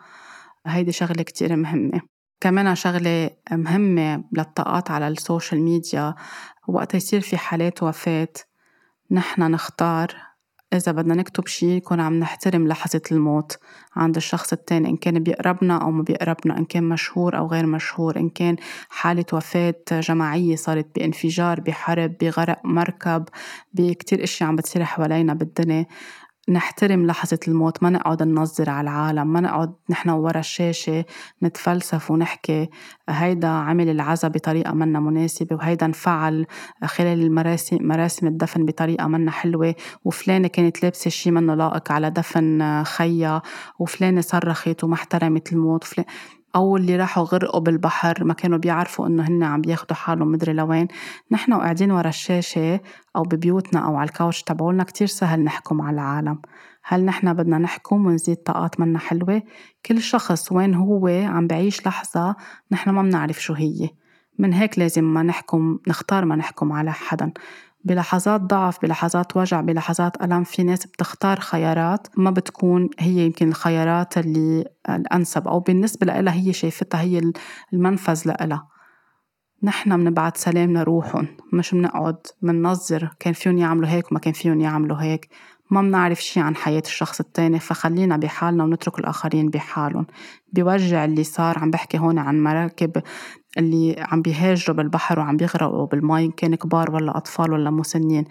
[0.67, 2.01] هيدي شغلة كتير مهمة.
[2.41, 6.15] كمان شغلة مهمة للطاقات على السوشيال ميديا
[6.69, 8.29] وقت يصير في حالات وفاة
[9.11, 10.30] نحن نختار
[10.75, 13.59] إذا بدنا نكتب شي يكون عم نحترم لحظة الموت.
[13.97, 18.17] عند الشخص التاني إن كان بيقربنا أو ما بيقربنا إن كان مشهور أو غير مشهور
[18.17, 18.57] إن كان
[18.89, 23.25] حالة وفاة جماعية صارت بانفجار بحرب بغرق مركب
[23.75, 25.87] بكتير أشياء عم بتصير حوالينا بالدنيا.
[26.49, 31.05] نحترم لحظة الموت ما نقعد ننظر على العالم ما نقعد نحن ورا الشاشة
[31.43, 32.69] نتفلسف ونحكي
[33.09, 36.47] هيدا عمل العزا بطريقة منا مناسبة وهيدا انفعل
[36.85, 39.75] خلال المراسم مراسم الدفن بطريقة منا حلوة
[40.05, 43.43] وفلانة كانت لابسة شي منه لائق على دفن خيا
[43.79, 46.09] وفلانة صرخت وما احترمت الموت وفلانة
[46.57, 50.89] أو اللي راحوا غرقوا بالبحر ما كانوا بيعرفوا إنه هن عم بياخدوا حالهم مدري لوين.
[51.31, 52.81] نحن وقاعدين ورا الشاشة
[53.17, 56.39] أو ببيوتنا أو على الكاوتش تبعولنا كتير سهل نحكم على العالم.
[56.83, 59.43] هل نحن بدنا نحكم ونزيد طاقات منا حلوة؟
[59.87, 62.37] كل شخص وين هو عم بعيش لحظة
[62.71, 63.89] نحن ما بنعرف شو هي.
[64.39, 67.33] من هيك لازم ما نحكم نختار ما نحكم على حدا.
[67.85, 74.19] بلحظات ضعف بلحظات وجع بلحظات ألم في ناس بتختار خيارات ما بتكون هي يمكن الخيارات
[74.19, 77.33] اللي الأنسب أو بالنسبة لها هي شايفتها هي
[77.73, 78.69] المنفذ لها
[79.63, 85.03] نحن بنبعت سلام لروحهم مش بنقعد بننظر كان فيهم يعملوا هيك وما كان فيهم يعملوا
[85.03, 85.29] هيك.
[85.71, 90.07] ما بنعرف شي عن حياة الشخص التاني فخلينا بحالنا ونترك الآخرين بحالهم.
[90.53, 93.03] بوجع اللي صار عم بحكي هون عن مراكب
[93.59, 98.25] اللي عم بيهاجروا بالبحر وعم بيغرقوا بالمي كان كبار ولا أطفال ولا مسنين.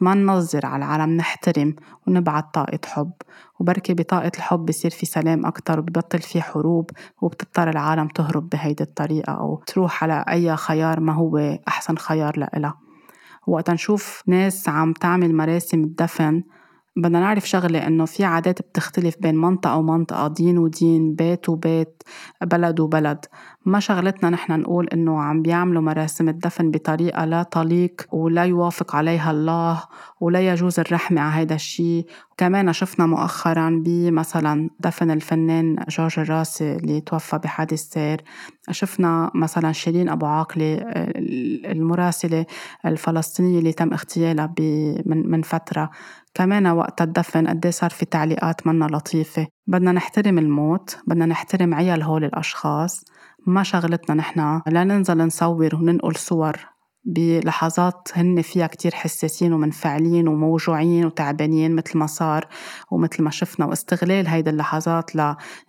[0.00, 3.12] ما ننظر على العالم نحترم ونبعت طاقة حب.
[3.60, 6.90] وبركي بطاقة الحب بصير في سلام أكتر وببطل في حروب
[7.22, 12.78] وبتضطر العالم تهرب بهيدي الطريقة أو تروح على أي خيار ما هو أحسن خيار لإلها.
[13.46, 16.42] وقت نشوف ناس عم تعمل مراسم الدفن
[16.96, 22.02] بدنا نعرف شغلة إنه في عادات بتختلف بين منطقة ومنطقة دين ودين بيت وبيت
[22.42, 23.24] بلد وبلد.
[23.66, 29.30] ما شغلتنا نحن نقول إنه عم بيعملوا مراسم الدفن بطريقة لا تليق ولا يوافق عليها
[29.30, 29.82] الله
[30.20, 32.06] ولا يجوز الرحمة على هيدا الشيء.
[32.36, 38.22] كمان شفنا مؤخرا بمثلا دفن الفنان جورج الراسي اللي توفى بحادث سير.
[38.70, 40.78] شفنا مثلا شيرين أبو عاقلة
[41.72, 42.46] المراسلة
[42.86, 44.54] الفلسطينية اللي تم اغتيالها
[45.06, 45.90] من فترة.
[46.34, 49.46] كمان وقت الدفن قد صار في تعليقات منا لطيفة.
[49.66, 53.04] بدنا نحترم الموت بدنا نحترم عيال هول الأشخاص.
[53.46, 54.60] ما شغلتنا نحن.
[54.66, 56.73] لا ننزل نصور وننقل صور.
[57.04, 62.48] بلحظات هن فيها كتير حساسين ومنفعلين وموجوعين وتعبانين مثل ما صار
[62.90, 63.66] ومثل ما شفنا.
[63.66, 65.10] واستغلال هيدا اللحظات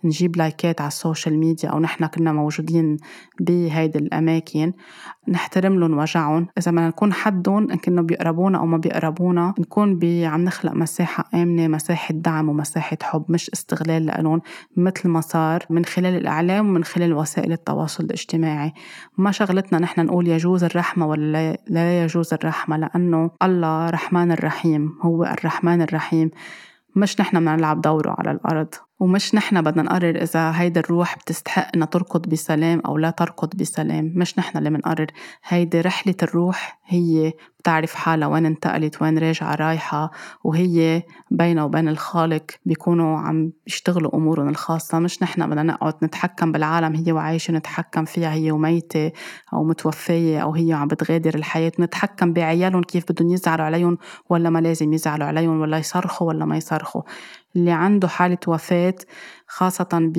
[0.04, 2.96] لنجيب لايكات على السوشيال ميديا أو نحن كنا موجودين
[3.40, 4.72] بهيدي الأماكن
[5.28, 6.46] نحترم لهم وجعهم.
[6.58, 11.68] إذا بدنا نكون حدهم إن كانوا بيقربونا أو ما بيقربونا نكون عم نخلق مساحة آمنة
[11.68, 14.42] مساحة دعم ومساحة حب مش استغلال لهم
[14.76, 18.72] مثل ما صار من خلال الإعلام ومن خلال وسائل التواصل الاجتماعي.
[19.18, 21.25] ما شغلتنا نحن نقول يجوز الرحمة ولا
[21.68, 26.30] لا يجوز الرحمة لأنه الله رحمن الرحيم هو الرحمن الرحيم.
[26.96, 28.74] مش نحن بدنا نلعب دوره على الأرض.
[29.00, 34.12] ومش نحن بدنا نقرر إذا هيدي الروح بتستحق إنها تركض بسلام أو لا تركض بسلام
[34.16, 35.06] مش نحن اللي بنقرر
[35.44, 37.32] هيدي رحلة الروح هي
[37.66, 40.10] بتعرف حالها وين انتقلت وين راجعة رايحة
[40.44, 44.98] وهي بينها وبين الخالق بيكونوا عم يشتغلوا أمورهم الخاصة.
[44.98, 49.12] مش نحن بدنا نقعد نتحكم بالعالم هي وعايشة نتحكم فيها هي وميتة
[49.52, 51.72] أو متوفية أو هي عم بتغادر الحياة.
[51.80, 53.98] نتحكم بعيالهم كيف بدهم يزعلوا عليهم
[54.30, 57.02] ولا ما لازم يزعلوا عليهم ولا يصرخوا ولا ما يصرخوا.
[57.56, 58.94] اللي عنده حالة وفاة
[59.46, 60.12] خاصة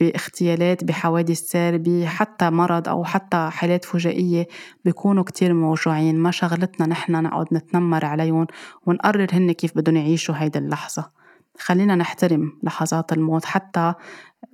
[0.00, 4.48] باغتيالات بحوادث سير حتى مرض أو حتى حالات فجائية
[4.84, 6.18] بيكونوا كتير موجوعين.
[6.18, 8.46] ما شغلتنا نحن نقعد نتنمر عليهم
[8.86, 11.10] ونقرر هن كيف بدهم يعيشوا هيدي اللحظة.
[11.58, 13.94] خلينا نحترم لحظات الموت حتى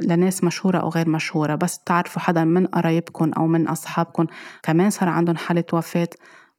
[0.01, 1.55] لناس مشهورة أو غير مشهورة.
[1.55, 4.27] بس تعرفوا حدا من قرايبكم أو من أصحابكم
[4.63, 6.09] كمان صار عندهم حالة وفاة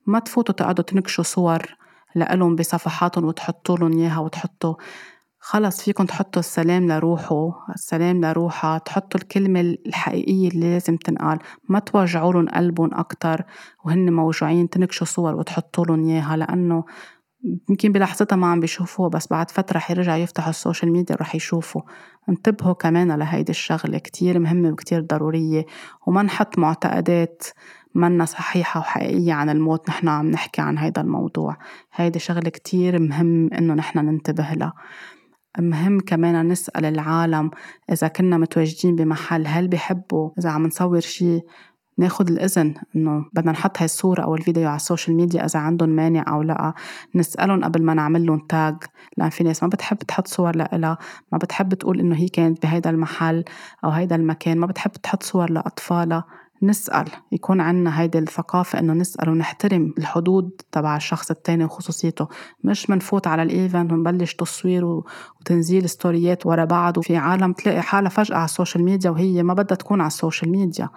[0.05, 1.75] ما تفوتوا تقعدوا تنكشوا صور
[2.15, 4.75] لإلهم بصفحاتهم وتحطوا لهم إياها وتحطوا
[5.45, 11.39] خلص فيكم تحطوا السلام لروحه السلام لروحها تحطوا الكلمة الحقيقية اللي لازم تنقال.
[11.69, 13.43] ما توجعوا لهم قلبهم أكتر
[13.85, 16.83] وهن موجوعين تنكشوا صور وتحطوا لهم إياها لأنه
[17.69, 21.81] يمكن بلحظتها ما عم بيشوفوها بس بعد فترة حيرجع يفتحوا السوشيال ميديا ورح يشوفوا.
[22.29, 25.65] انتبهوا كمان لهيدي الشغلة كتير مهمة وكتير ضرورية.
[26.07, 27.43] وما نحط معتقدات
[27.95, 31.57] منا صحيحة وحقيقية عن الموت نحن عم نحكي عن هيدا الموضوع.
[31.93, 34.73] هيدي شغلة كتير مهم إنه نحن ننتبه لها.
[35.59, 37.51] مهم كمان نسأل العالم
[37.91, 41.41] إذا كنا متواجدين بمحل هل بيحبوا إذا عم نصور شي
[41.97, 46.25] ناخد الإذن إنه بدنا نحط هاي الصورة أو الفيديو على السوشيال ميديا إذا عندهم مانع
[46.27, 46.73] أو لأ
[47.15, 48.75] نسألهم قبل ما نعمل لهم tag
[49.17, 50.97] لأن في ناس ما بتحب تحط صور لإلها
[51.31, 53.43] ما بتحب تقول إنه هي كانت بهيدا المحل
[53.83, 56.23] أو هيدا المكان ما بتحب تحط صور لأطفالها.
[56.63, 62.27] نسأل يكون عنا هيدي الثقافة إنه نسأل ونحترم الحدود تبع الشخص التاني وخصوصيته.
[62.63, 66.97] مش منفوت على ال event ونبلش تصوير وتنزيل ستوريات ورا بعض.
[66.97, 70.89] وفي عالم تلاقي حالها فجأة على السوشيال ميديا وهي ما بدها تكون على السوشيال ميديا.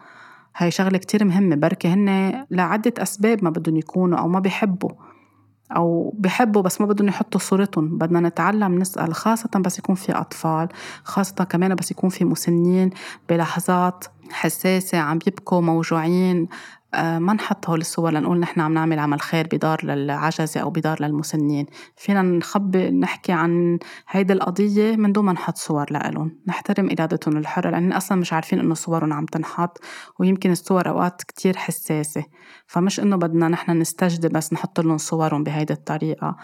[0.57, 1.57] هاي شغلة كتير مهمة.
[1.57, 4.91] بركي هن لعدة أسباب ما بدهم يكونوا أو ما بيحبوا.
[5.73, 7.99] أو بحبوا بس ما بدهم يحطوا صورتهم.
[7.99, 10.69] بدنا نتعلم نسأل خاصة بس يكون في أطفال
[11.05, 12.91] خاصة كمان بس يكون في مسنين
[13.29, 16.49] بلحظات حساسة عم يبكوا موجوعين
[17.03, 21.67] ما نحط هول الصور لنقول نحن عم نعمل عمل خير بدار للعجزة أو بدار للمسنين.
[21.97, 23.79] فينا نخبي نحكي عن
[24.09, 26.39] هيدي القضية من دون ما نحط صور لإلهم.
[26.47, 29.79] نحترم إرادتهم الحرة لأن أصلا مش عارفين إنه صورهم عم تنحط
[30.19, 32.25] ويمكن الصور أوقات كتير حساسة.
[32.67, 36.37] فمش إنه بدنا نحن نستجدي بس نحط لهم صورهم بهيدي الطريقة.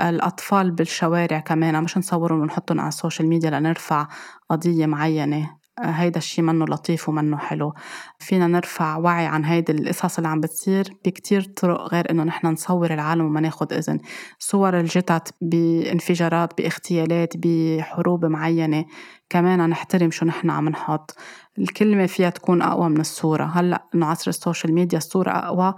[0.00, 4.08] الأطفال بالشوارع كمان مش نصورهم ونحطهم على السوشيال ميديا لنرفع
[4.50, 5.57] قضية معينة.
[5.82, 7.74] هيدا الشي منه لطيف ومنه حلو.
[8.18, 12.94] فينا نرفع وعي عن هيدي القصص اللي عم بتصير بكتير طرق غير إنه نحن نصور
[12.94, 13.98] العالم وما ناخد إذن.
[14.38, 18.84] صور الجتت بانفجارات باغتيالات بحروب معينة.
[19.30, 21.16] كمان نحترم شو نحن عم نحط.
[21.58, 23.44] الكلمة فيها تكون أقوى من الصورة.
[23.44, 25.74] هلأ إنه عصر السوشيال ميديا الصورة أقوى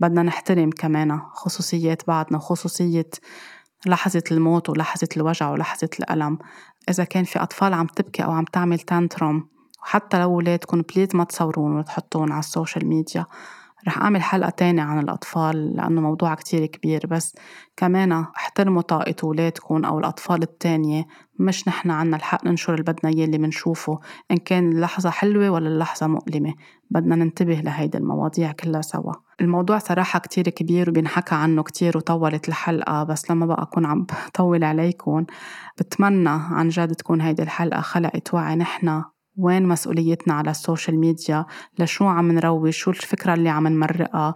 [0.00, 3.10] بدنا نحترم كمان خصوصيات بعضنا وخصوصية
[3.86, 6.38] لحظة الموت ولحظة الوجع ولحظة الألم.
[6.90, 9.48] إذا كان في أطفال عم تبكي أو عم تعمل tantrum
[9.82, 13.26] وحتى لو ولادكم please ما تصورون وتحطون على السوشيال ميديا
[13.88, 17.06] رح أعمل حلقة تانية عن الأطفال لأنه موضوع كتير كبير.
[17.06, 17.36] بس
[17.76, 21.06] كمان احترموا طاقة ولادكم أو الأطفال التانية.
[21.38, 25.68] مش نحن عنا الحق ننشر اللي بدنا إياه اللي منشوفه إن كان اللحظة حلوة ولا
[25.68, 26.54] اللحظة مؤلمة.
[26.90, 29.12] بدنا ننتبه لهيدي المواضيع كلها سوا.
[29.40, 34.64] الموضوع صراحة كتير كبير وبينحكى عنه كتير وطولت الحلقة بس لما بقى أكون عم بطول
[34.64, 35.24] عليكم
[35.78, 38.56] بتمنى عن جد تكون هيدي الحلقة خلقت وعي.
[38.56, 39.02] نحن
[39.36, 41.46] وين مسؤوليتنا على السوشيال ميديا؟
[41.78, 44.34] لشو عم نروج شو الفكرة اللي عم نمرقها؟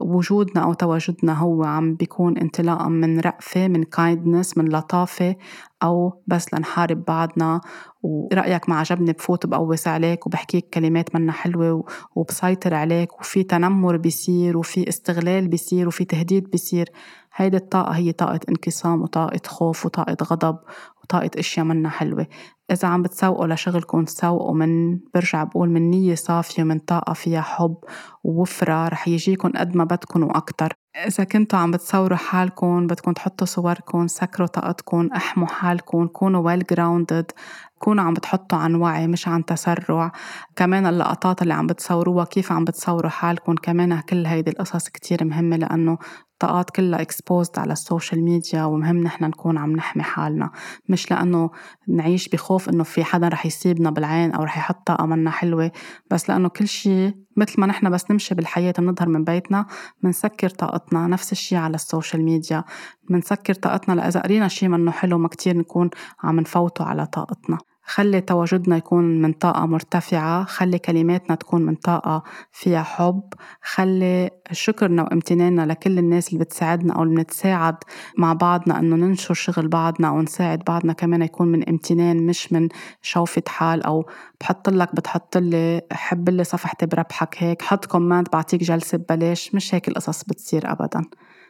[0.00, 5.36] وجودنا أو تواجدنا هو عم بيكون انطلاقا من رأفة من kindness من لطافة
[5.82, 7.60] أو بس لنحارب بعضنا.
[8.02, 11.84] ورأيك ما عجبني بفوت بقوس عليك وبحكيك كلمات منا حلوة
[12.14, 16.88] وبسيطر عليك وفي تنمر بيصير وفي استغلال بيصير وفي تهديد بيصير.
[17.34, 20.58] هيدي الطاقة هي طاقة انقسام وطاقة خوف وطاقة غضب
[21.02, 22.26] وطاقة أشياء منا حلوة.
[22.70, 27.76] إذا عم بتسوقوا لشغلكم سوقوا من برجع بقول من نية صافية من طاقة فيها حب
[28.24, 30.72] ووفرة رح يجيكم قد ما بدكم وأكتر.
[31.06, 37.30] إذا كنتوا عم بتصوروا حالكم بدكم تحطوا صوركم سكروا طاقتكم احموا حالكم كونوا well grounded
[37.78, 40.12] كونوا عم بتحطوا عن وعي مش عن تسرع.
[40.56, 45.56] كمان اللقطات اللي عم بتصوروها كيف عم بتصوروا حالكم كمان كل هيدي القصص كتير مهمة
[45.56, 45.98] لأنه
[46.36, 50.50] الطاقات كلها exposed على السوشيال ميديا ومهم نحن نكون عم نحمي حالنا.
[50.88, 51.50] مش لأنه
[51.88, 55.72] نعيش بخوف إنه في حدا رح يصيبنا بالعين أو رح يحط طاقة منا حلوة
[56.10, 59.66] بس لأنه كل شيء مثل ما نحن بس نمشي بالحياة بنظهر من بيتنا
[60.02, 62.64] بنسكر طاقتنا نفس الشيء على السوشيال ميديا.
[63.10, 65.90] بنسكر طاقتنا لإذا قرينا شيء منه حلو ما كتير نكون
[66.22, 67.58] عم نفوته على طاقتنا.
[67.88, 72.22] خلي تواجدنا يكون من طاقة مرتفعة خلي كلماتنا تكون من طاقة
[72.52, 73.22] فيها حب
[73.62, 77.76] خلي شكرنا وامتناننا لكل الناس اللي بتساعدنا أو اللي بنتساعد
[78.18, 82.68] مع بعضنا أنه ننشر شغل بعضنا أو نساعد بعضنا كمان يكون من امتنان مش من
[83.02, 84.06] شوفة حال أو
[84.40, 87.62] بحط لك بتحط لي حبي لي صفحتي بربحك هيك.
[87.62, 91.02] حط comment بعطيك جلسة ببلاش مش هيك القصص بتصير أبدا.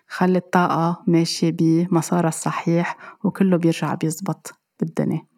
[0.09, 5.36] خلي الطاقة ماشية بمسارها الصحيح وكله بيرجع بيزبط بالدنيا.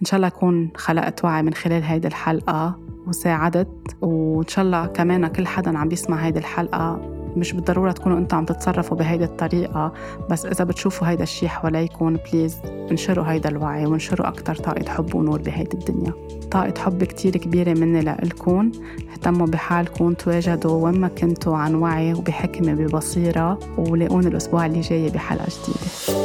[0.00, 3.68] إن شاء الله أكون خلقت وعي من خلال هيدي الحلقة وساعدت
[4.00, 7.00] وإن شاء الله كمان كل حدا عم بيسمع هيدي الحلقة
[7.36, 9.92] مش بالضرورة تكونوا أنتوا عم تتصرفوا بهيدي الطريقة
[10.30, 12.56] بس إذا بتشوفوا هيدا الشي حواليكم please
[12.90, 16.12] انشروا هيدا الوعي وانشروا أكتر طاقة حب ونور بهيدي الدنيا.
[16.50, 18.72] طاقة حب كتير كبيرة مني لإلكم
[19.12, 25.46] اهتموا بحالكم تواجدوا وين ما كنتوا عن وعي وبحكمة ببصيرة ولاقوني الأسبوع اللي جاي بحلقة
[25.46, 26.20] جديدة.